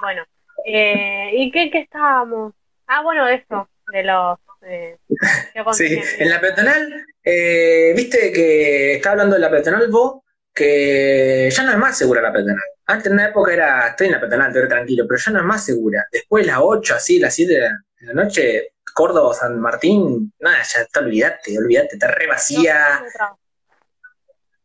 Bueno, 0.00 0.24
eh, 0.66 1.30
¿y 1.34 1.50
qué, 1.50 1.70
qué 1.70 1.80
estábamos? 1.80 2.52
Ah, 2.86 3.02
bueno, 3.02 3.28
eso, 3.28 3.68
de 3.92 4.02
los... 4.02 4.38
Eh, 4.62 4.98
sí, 5.72 5.98
en 6.18 6.28
la 6.28 6.40
peatonal, 6.40 7.06
eh, 7.24 7.92
viste 7.96 8.32
que 8.32 8.94
estaba 8.96 9.12
hablando 9.12 9.36
de 9.36 9.40
la 9.40 9.50
peatonal 9.50 9.88
vos, 9.90 10.21
que 10.54 11.48
ya 11.50 11.62
no 11.62 11.72
es 11.72 11.78
más 11.78 11.96
segura 11.96 12.20
la 12.20 12.32
peatonal. 12.32 12.58
Antes 12.86 13.06
en 13.06 13.12
una 13.14 13.26
época 13.26 13.52
era, 13.52 13.88
estoy 13.88 14.08
en 14.08 14.12
la 14.12 14.20
peatonal, 14.20 14.48
estoy 14.48 14.68
tranquilo, 14.68 15.04
pero 15.08 15.20
ya 15.24 15.32
no 15.32 15.38
es 15.38 15.44
más 15.44 15.64
segura. 15.64 16.06
Después 16.10 16.46
las 16.46 16.58
8, 16.60 16.94
así, 16.94 17.18
las 17.18 17.34
7 17.34 17.52
de 17.52 17.70
la 18.00 18.12
noche, 18.12 18.72
Córdoba, 18.94 19.32
San 19.34 19.60
Martín, 19.60 20.32
nada, 20.40 20.58
ya 20.62 20.80
está, 20.80 21.00
olvídate, 21.00 21.58
olvídate, 21.58 21.94
está 21.94 22.08
re 22.08 22.26
vacía. 22.26 23.02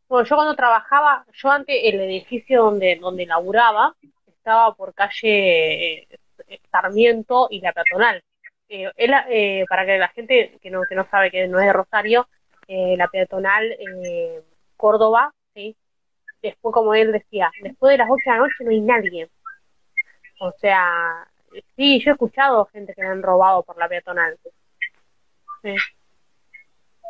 Bueno, 0.08 0.26
yo 0.26 0.36
cuando 0.36 0.56
trabajaba, 0.56 1.24
yo 1.32 1.50
antes 1.50 1.76
el 1.82 2.00
edificio 2.00 2.62
donde, 2.62 2.96
donde 3.00 3.26
laburaba 3.26 3.94
estaba 4.26 4.74
por 4.74 4.94
calle 4.94 6.02
eh, 6.02 6.60
Sarmiento 6.70 7.48
y 7.50 7.60
la 7.60 7.72
peatonal. 7.72 8.22
Eh, 8.70 8.90
eh, 8.96 9.64
para 9.68 9.84
que 9.84 9.98
la 9.98 10.08
gente 10.08 10.58
que 10.62 10.70
no, 10.70 10.82
que 10.88 10.94
no 10.94 11.06
sabe 11.10 11.30
que 11.30 11.46
no 11.48 11.58
es 11.58 11.66
de 11.66 11.72
Rosario, 11.72 12.28
la 12.68 13.08
peatonal 13.08 13.74
Córdoba 14.76 15.32
Después, 16.42 16.72
como 16.72 16.94
él 16.94 17.12
decía, 17.12 17.50
después 17.62 17.92
de 17.92 17.98
las 17.98 18.08
8 18.08 18.22
de 18.24 18.30
la 18.30 18.38
noche 18.38 18.54
no 18.60 18.70
hay 18.70 18.80
nadie. 18.80 19.28
O 20.40 20.52
sea, 20.60 21.26
sí, 21.76 22.00
yo 22.00 22.10
he 22.10 22.12
escuchado 22.12 22.66
gente 22.66 22.94
que 22.94 23.02
le 23.02 23.08
han 23.08 23.22
robado 23.22 23.64
por 23.64 23.76
la 23.76 23.88
peatonal. 23.88 24.38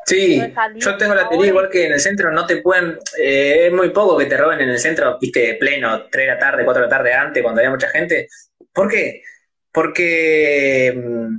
Sí. 0.07 0.41
yo 0.77 0.97
tengo 0.97 1.15
la 1.15 1.29
teoría 1.29 1.49
igual 1.49 1.69
que 1.69 1.85
en 1.85 1.93
el 1.93 2.01
centro 2.01 2.33
no 2.33 2.47
te 2.47 2.63
pueden, 2.63 2.99
eh, 3.23 3.67
es 3.67 3.73
muy 3.73 3.91
poco 3.91 4.17
que 4.17 4.25
te 4.25 4.39
roben 4.39 4.61
en 4.63 4.71
el 4.71 4.79
centro, 4.79 5.19
viste, 5.21 5.55
pleno, 5.57 6.07
3 6.07 6.27
de 6.27 6.33
la 6.33 6.39
tarde, 6.39 6.65
4 6.65 6.83
de 6.83 6.89
la 6.89 6.97
tarde 6.97 7.13
antes, 7.13 7.43
cuando 7.43 7.61
había 7.61 7.71
mucha 7.71 7.89
gente. 7.89 8.29
¿Por 8.73 8.89
qué? 8.89 9.23
Porque 9.71 10.95
mm, 10.97 11.37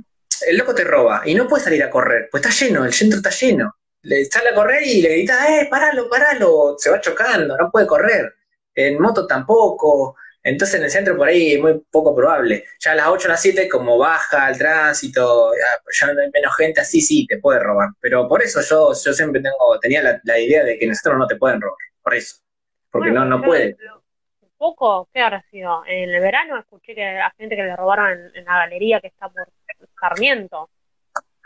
el 0.48 0.56
loco 0.56 0.72
te 0.72 0.84
roba 0.84 1.22
y 1.24 1.34
no 1.34 1.48
puedes 1.48 1.64
salir 1.64 1.82
a 1.82 1.90
correr, 1.90 2.28
pues 2.30 2.44
está 2.44 2.64
lleno, 2.64 2.84
el 2.84 2.92
centro 2.92 3.16
está 3.16 3.30
lleno 3.30 3.74
le 4.02 4.24
sale 4.24 4.50
a 4.50 4.54
correr 4.54 4.82
y 4.86 5.02
le 5.02 5.10
grita, 5.10 5.46
¡eh, 5.48 5.66
paralo, 5.70 6.08
paralo! 6.08 6.76
Se 6.78 6.90
va 6.90 7.00
chocando, 7.00 7.56
no 7.56 7.70
puede 7.70 7.86
correr. 7.86 8.34
En 8.74 9.00
moto 9.00 9.26
tampoco. 9.26 10.16
Entonces 10.42 10.78
en 10.78 10.84
el 10.84 10.90
centro 10.90 11.16
por 11.16 11.28
ahí 11.28 11.54
es 11.54 11.60
muy 11.60 11.80
poco 11.90 12.14
probable. 12.14 12.64
Ya 12.78 12.92
a 12.92 12.94
las 12.94 13.08
8 13.08 13.28
o 13.28 13.30
las 13.30 13.42
7, 13.42 13.68
como 13.68 13.98
baja 13.98 14.48
el 14.48 14.56
tránsito, 14.56 15.52
ya, 15.52 16.14
no 16.14 16.20
hay 16.22 16.30
menos 16.32 16.56
gente, 16.56 16.80
así 16.80 17.00
sí 17.00 17.26
te 17.26 17.38
puede 17.38 17.58
robar. 17.60 17.90
Pero 18.00 18.26
por 18.26 18.42
eso 18.42 18.60
yo, 18.62 18.92
yo 18.92 19.12
siempre 19.12 19.42
tengo, 19.42 19.78
tenía 19.80 20.02
la, 20.02 20.38
idea 20.38 20.64
de 20.64 20.78
que 20.78 20.84
en 20.84 20.90
el 20.90 20.96
centro 20.96 21.18
no 21.18 21.26
te 21.26 21.36
pueden 21.36 21.60
robar. 21.60 21.78
Por 22.02 22.14
eso. 22.14 22.36
Porque 22.90 23.10
no, 23.10 23.24
no 23.24 23.42
puede. 23.42 23.76
Poco, 24.56 25.08
¿qué 25.12 25.20
habrá 25.20 25.42
sido? 25.50 25.84
En 25.86 26.10
el 26.10 26.20
verano 26.20 26.58
escuché 26.58 26.94
que 26.94 27.04
a 27.04 27.30
gente 27.38 27.56
que 27.56 27.62
le 27.62 27.76
robaron 27.76 28.30
en 28.34 28.44
la 28.44 28.58
galería 28.58 29.00
que 29.00 29.08
está 29.08 29.28
por 29.28 29.46
Sarmiento. 29.98 30.70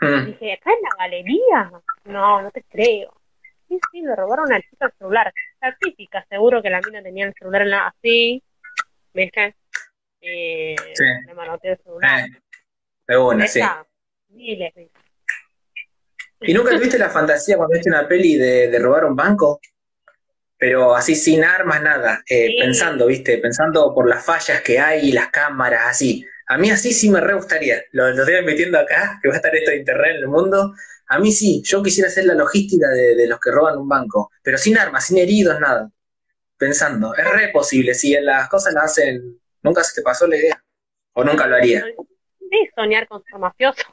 Mm. 0.01 0.25
Dije, 0.25 0.53
¿acá 0.53 0.71
en 0.71 0.81
la 0.81 0.89
galería? 0.97 1.71
No, 2.05 2.41
no 2.41 2.51
te 2.51 2.63
creo. 2.63 3.13
Sí, 3.67 3.79
sí, 3.91 4.01
le 4.01 4.15
robaron 4.15 4.51
al 4.51 4.61
chico 4.63 4.85
el 4.85 4.91
celular. 4.97 5.33
La 5.61 5.75
típica, 5.79 6.25
seguro 6.29 6.61
que 6.61 6.69
la 6.69 6.81
mina 6.81 7.01
tenía 7.01 7.25
el 7.25 7.33
celular 7.33 7.61
en 7.63 7.69
la, 7.71 7.87
así, 7.87 8.43
¿viste? 9.13 9.55
Eh, 10.21 10.75
sí. 10.93 11.03
Le 11.27 11.33
manoteó 11.33 11.71
el 11.71 11.79
celular. 11.79 12.29
de 13.07 13.17
una, 13.17 13.47
sí. 13.47 13.61
¿Y 16.41 16.53
nunca 16.53 16.71
tuviste 16.71 16.99
la 16.99 17.09
fantasía 17.09 17.57
cuando 17.57 17.73
viste 17.73 17.89
una 17.89 18.07
peli 18.07 18.35
de, 18.35 18.69
de 18.69 18.79
robar 18.79 19.05
un 19.05 19.15
banco? 19.15 19.59
Pero 20.57 20.95
así 20.95 21.15
sin 21.15 21.43
armas, 21.43 21.81
nada. 21.81 22.23
Eh, 22.29 22.55
Pensando, 22.59 23.07
¿viste? 23.07 23.37
Pensando 23.39 23.93
por 23.93 24.07
las 24.07 24.23
fallas 24.23 24.61
que 24.61 24.79
hay 24.79 25.09
y 25.09 25.11
las 25.11 25.29
cámaras, 25.29 25.87
así. 25.87 26.25
A 26.47 26.57
mí 26.57 26.69
así 26.69 26.93
sí 26.93 27.09
me 27.09 27.21
re 27.21 27.33
gustaría. 27.33 27.81
Lo, 27.91 28.11
lo 28.11 28.23
estoy 28.23 28.43
metiendo 28.45 28.79
acá, 28.79 29.19
que 29.21 29.29
va 29.29 29.35
a 29.35 29.37
estar 29.37 29.55
esto 29.55 29.71
de 29.71 29.77
internet 29.77 30.11
en 30.15 30.23
el 30.23 30.27
mundo. 30.27 30.73
A 31.07 31.19
mí 31.19 31.31
sí, 31.31 31.61
yo 31.63 31.81
quisiera 31.83 32.09
hacer 32.09 32.25
la 32.25 32.33
logística 32.33 32.87
de, 32.89 33.27
los 33.27 33.39
que 33.39 33.51
roban 33.51 33.77
un 33.77 33.87
banco, 33.87 34.31
pero 34.41 34.57
sin 34.57 34.77
armas, 34.77 35.05
sin 35.05 35.17
heridos, 35.17 35.59
nada. 35.59 35.91
Pensando, 36.57 37.13
es 37.15 37.29
re 37.29 37.49
posible, 37.49 37.93
si 37.93 38.13
las 38.19 38.47
cosas 38.49 38.73
las 38.73 38.85
hacen, 38.85 39.39
nunca 39.61 39.83
se 39.83 39.95
te 39.95 40.03
pasó 40.03 40.25
la 40.25 40.37
idea, 40.37 40.63
o 41.13 41.23
nunca 41.23 41.45
lo 41.47 41.55
haría. 41.57 41.83
Sí, 42.39 42.69
soñar 42.75 43.07
con 43.07 43.23
ser 43.23 43.39
mafioso. 43.39 43.83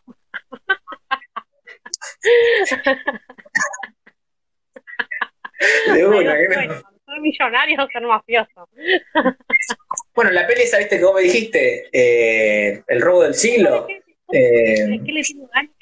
de 5.94 6.06
una, 6.06 6.34
bueno, 6.54 6.74
ser 6.74 7.20
millonario 7.20 7.84
o 7.84 7.88
ser 7.88 8.02
mafioso. 8.02 8.68
Bueno, 10.14 10.30
la 10.30 10.46
peli 10.46 10.62
esa, 10.62 10.78
viste, 10.78 11.00
como 11.00 11.14
me 11.14 11.22
dijiste, 11.22 11.88
eh, 11.92 12.82
el 12.86 13.00
robo 13.00 13.22
del 13.22 13.34
siglo. 13.34 13.86
Eh, 14.32 14.84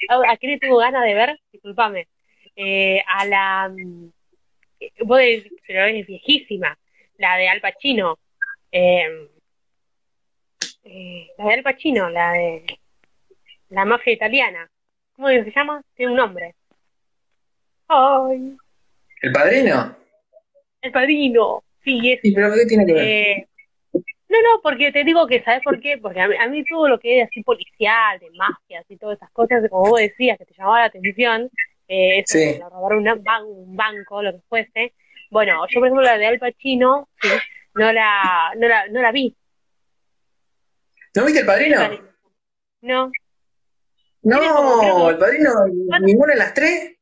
¿A, 0.09 0.37
qué 0.37 0.47
le 0.47 0.57
tengo 0.57 0.77
ganas, 0.77 1.05
de 1.05 1.13
ver? 1.13 1.39
Disculpame. 1.51 2.07
Eh, 2.55 3.01
a 3.07 3.25
la. 3.25 3.73
Vos 5.03 5.19
pero 5.67 5.85
es 5.85 6.07
viejísima. 6.07 6.77
La 7.17 7.37
de 7.37 7.49
Al 7.49 7.61
Pacino. 7.61 8.17
la 8.71 8.79
de 10.83 11.29
Al 11.37 11.63
Pacino, 11.63 12.09
la 12.09 12.33
de. 12.33 12.79
La 13.69 13.85
mafia 13.85 14.13
italiana. 14.13 14.69
¿Cómo 15.15 15.27
se 15.27 15.51
llama? 15.55 15.81
Tiene 15.95 16.11
un 16.11 16.17
nombre. 16.17 16.55
Ay. 17.87 18.57
¿El 19.21 19.31
padrino? 19.31 19.95
El 20.81 20.91
padrino. 20.91 21.63
Sí, 21.83 22.11
es. 22.11 22.19
¿Y 22.23 22.33
pero 22.33 22.53
qué 22.53 22.65
tiene 22.65 22.85
que 22.85 22.93
ver? 22.93 23.47
No, 24.31 24.41
no, 24.41 24.61
porque 24.61 24.93
te 24.93 25.03
digo 25.03 25.27
que, 25.27 25.43
¿sabes 25.43 25.61
por 25.61 25.81
qué? 25.81 25.97
Porque 25.97 26.21
a 26.21 26.47
mí, 26.47 26.63
todo 26.63 26.87
lo 26.87 26.97
que 26.97 27.19
es 27.19 27.27
así 27.27 27.43
policial, 27.43 28.17
de 28.17 28.29
mafias 28.31 28.85
y 28.87 28.95
todas 28.95 29.17
esas 29.17 29.29
cosas, 29.31 29.61
como 29.69 29.89
vos 29.89 29.99
decías, 29.99 30.37
que 30.37 30.45
te 30.45 30.53
llamaba 30.53 30.79
la 30.79 30.85
atención, 30.85 31.49
eh, 31.89 32.19
eso, 32.19 32.37
sí. 32.37 32.57
robar 32.61 32.93
un, 32.93 33.09
un 33.09 33.75
banco, 33.75 34.23
lo 34.23 34.31
que 34.31 34.39
fuese. 34.47 34.93
Bueno, 35.29 35.65
yo 35.67 35.81
por 35.81 35.87
ejemplo 35.87 36.01
la 36.01 36.17
de 36.17 36.27
Al 36.27 36.39
Pacino, 36.39 37.09
sí, 37.21 37.27
no 37.73 37.91
la, 37.91 38.53
no 38.55 38.69
la, 38.69 38.87
no 38.87 39.01
la 39.01 39.11
vi. 39.11 39.35
¿No 41.13 41.25
viste 41.25 41.41
el 41.41 41.45
padrino? 41.45 41.77
No. 42.79 43.11
No, 44.21 45.09
el 45.09 45.17
padrino, 45.17 45.51
ninguna 45.99 46.33
de 46.33 46.39
las 46.39 46.53
tres. 46.53 46.95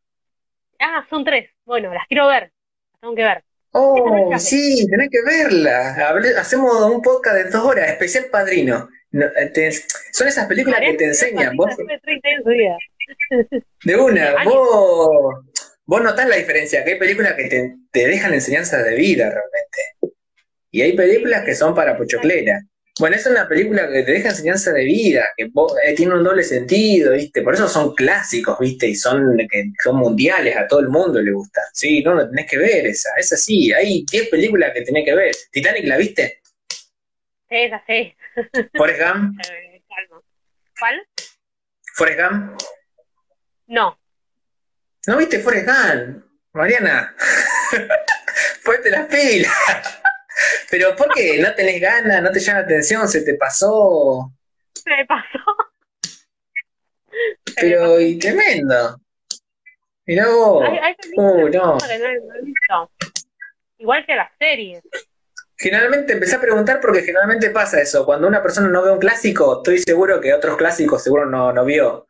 Ah, 0.80 1.06
son 1.12 1.24
tres. 1.24 1.52
Bueno, 1.64 1.94
las 1.94 2.08
quiero 2.08 2.26
ver. 2.26 2.52
Las 2.94 3.02
tengo 3.02 3.14
que 3.14 3.24
ver. 3.24 3.44
Oh, 3.72 4.38
sí, 4.40 4.88
tenés 4.90 5.10
que 5.10 5.22
verla. 5.24 5.96
hacemos 6.40 6.92
un 6.92 7.02
podcast 7.02 7.38
de 7.38 7.50
dos 7.50 7.64
horas, 7.64 7.90
especial 7.90 8.26
padrino. 8.32 8.90
Eh, 9.12 9.72
son 10.12 10.28
esas 10.28 10.48
películas 10.48 10.82
que 10.82 10.94
te 10.94 11.06
enseñan. 11.06 11.56
Vos, 11.56 11.76
de 13.84 13.96
una, 13.96 14.44
vos, 14.44 15.36
vos 15.86 16.02
notás 16.02 16.28
la 16.28 16.36
diferencia, 16.36 16.84
que 16.84 16.94
hay 16.94 17.00
películas 17.00 17.34
que 17.34 17.46
te, 17.46 17.76
te 17.92 18.08
dejan 18.08 18.34
enseñanzas 18.34 18.84
de 18.86 18.96
vida 18.96 19.30
realmente. 19.30 20.16
Y 20.72 20.82
hay 20.82 20.96
películas 20.96 21.44
que 21.44 21.56
son 21.56 21.74
para 21.74 21.98
pochoclera. 21.98 22.62
Bueno, 23.00 23.16
es 23.16 23.26
una 23.26 23.48
película 23.48 23.90
que 23.90 24.04
te 24.04 24.12
deja 24.12 24.30
enseñanza 24.30 24.74
de 24.74 24.84
vida, 24.84 25.26
que 25.38 25.46
eh, 25.46 25.96
tiene 25.96 26.16
un 26.16 26.24
doble 26.24 26.44
sentido, 26.44 27.14
¿viste? 27.14 27.42
Por 27.42 27.54
eso 27.54 27.70
son 27.70 27.96
clásicos, 27.96 28.60
¿viste? 28.60 28.88
Y 28.88 28.96
son, 28.96 29.38
que, 29.50 29.72
son 29.82 29.96
mundiales, 29.96 30.58
a 30.58 30.68
todo 30.68 30.82
el 30.82 30.90
mundo 30.90 31.22
le 31.22 31.32
gustan. 31.32 31.64
Sí, 31.72 32.04
no, 32.04 32.14
lo 32.14 32.30
tenés 32.30 32.50
que 32.50 32.58
ver 32.58 32.88
esa, 32.88 33.10
es 33.18 33.32
así. 33.32 33.72
Hay 33.72 34.06
10 34.12 34.30
películas 34.30 34.74
que 34.74 34.82
tenés 34.82 35.06
que 35.06 35.16
ver. 35.16 35.34
¿Titanic 35.50 35.86
la 35.86 35.96
viste? 35.96 36.42
Sí, 37.48 37.56
esa 37.56 37.82
sí. 37.88 38.14
¿Forrest 38.76 39.02
Gump? 39.02 39.40
Eh, 39.50 39.84
¿Cuál? 40.80 41.08
¿Forrest 41.94 42.20
Gump? 42.20 42.62
No. 43.68 44.00
¿No 45.08 45.18
viste 45.18 45.40
Forrest 45.40 45.68
Gump? 45.68 46.26
Mariana, 46.54 47.16
fuerte 48.62 48.90
las 48.90 49.08
pilas. 49.08 49.54
Pero 50.70 50.96
¿por 50.96 51.14
qué? 51.14 51.40
¿No 51.40 51.54
tenés 51.56 51.82
ganas? 51.82 52.22
¿No 52.22 52.32
te 52.32 52.40
llama 52.40 52.60
la 52.60 52.66
atención? 52.66 53.08
¿Se 53.08 53.22
te 53.22 53.36
pasó? 53.36 54.32
Se 54.74 54.90
me 54.90 55.06
pasó. 55.06 55.40
Pero, 57.56 58.00
y 58.00 58.18
tremendo. 58.18 59.00
Mirá 60.06 60.28
vos. 60.28 60.68
uh, 61.18 61.50
no. 61.50 61.78
Igual 63.78 64.06
que 64.06 64.16
las 64.16 64.32
series. 64.40 64.84
Generalmente 65.58 66.14
empecé 66.14 66.36
a 66.36 66.42
preguntar 66.42 66.80
porque 66.80 67.02
generalmente 67.02 67.50
pasa 67.50 67.82
eso. 67.82 68.06
Cuando 68.06 68.28
una 68.28 68.42
persona 68.42 68.70
no 68.70 68.82
ve 68.82 68.92
un 68.92 69.00
clásico, 69.00 69.58
estoy 69.58 69.80
seguro 69.80 70.22
que 70.22 70.34
otros 70.34 70.58
clásicos 70.58 71.04
seguro 71.04 71.26
no, 71.26 71.52
no 71.52 71.66
vio. 71.66 72.08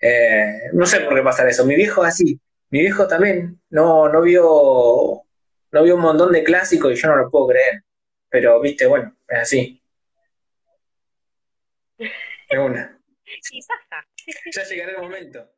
Eh, 0.00 0.70
no 0.72 0.86
sé 0.86 1.00
por 1.00 1.14
qué 1.14 1.22
pasa 1.22 1.48
eso. 1.48 1.64
Mi 1.64 1.76
viejo 1.76 2.02
así. 2.02 2.40
Mi 2.70 2.80
viejo 2.80 3.06
también 3.06 3.60
no, 3.68 4.08
no 4.08 4.22
vio 4.22 5.22
no 5.72 5.82
vi 5.82 5.90
un 5.90 6.00
montón 6.00 6.32
de 6.32 6.44
clásicos 6.44 6.92
y 6.92 6.96
yo 6.96 7.08
no 7.08 7.16
lo 7.16 7.30
puedo 7.30 7.48
creer. 7.48 7.84
Pero, 8.28 8.60
viste, 8.60 8.86
bueno, 8.86 9.16
es 9.28 9.38
así. 9.38 9.82
Es 12.50 12.58
una. 12.58 13.00
Y 13.52 13.60
pasa. 13.62 14.08
Ya 14.52 14.64
llegará 14.64 14.92
el 14.92 15.02
momento. 15.02 15.52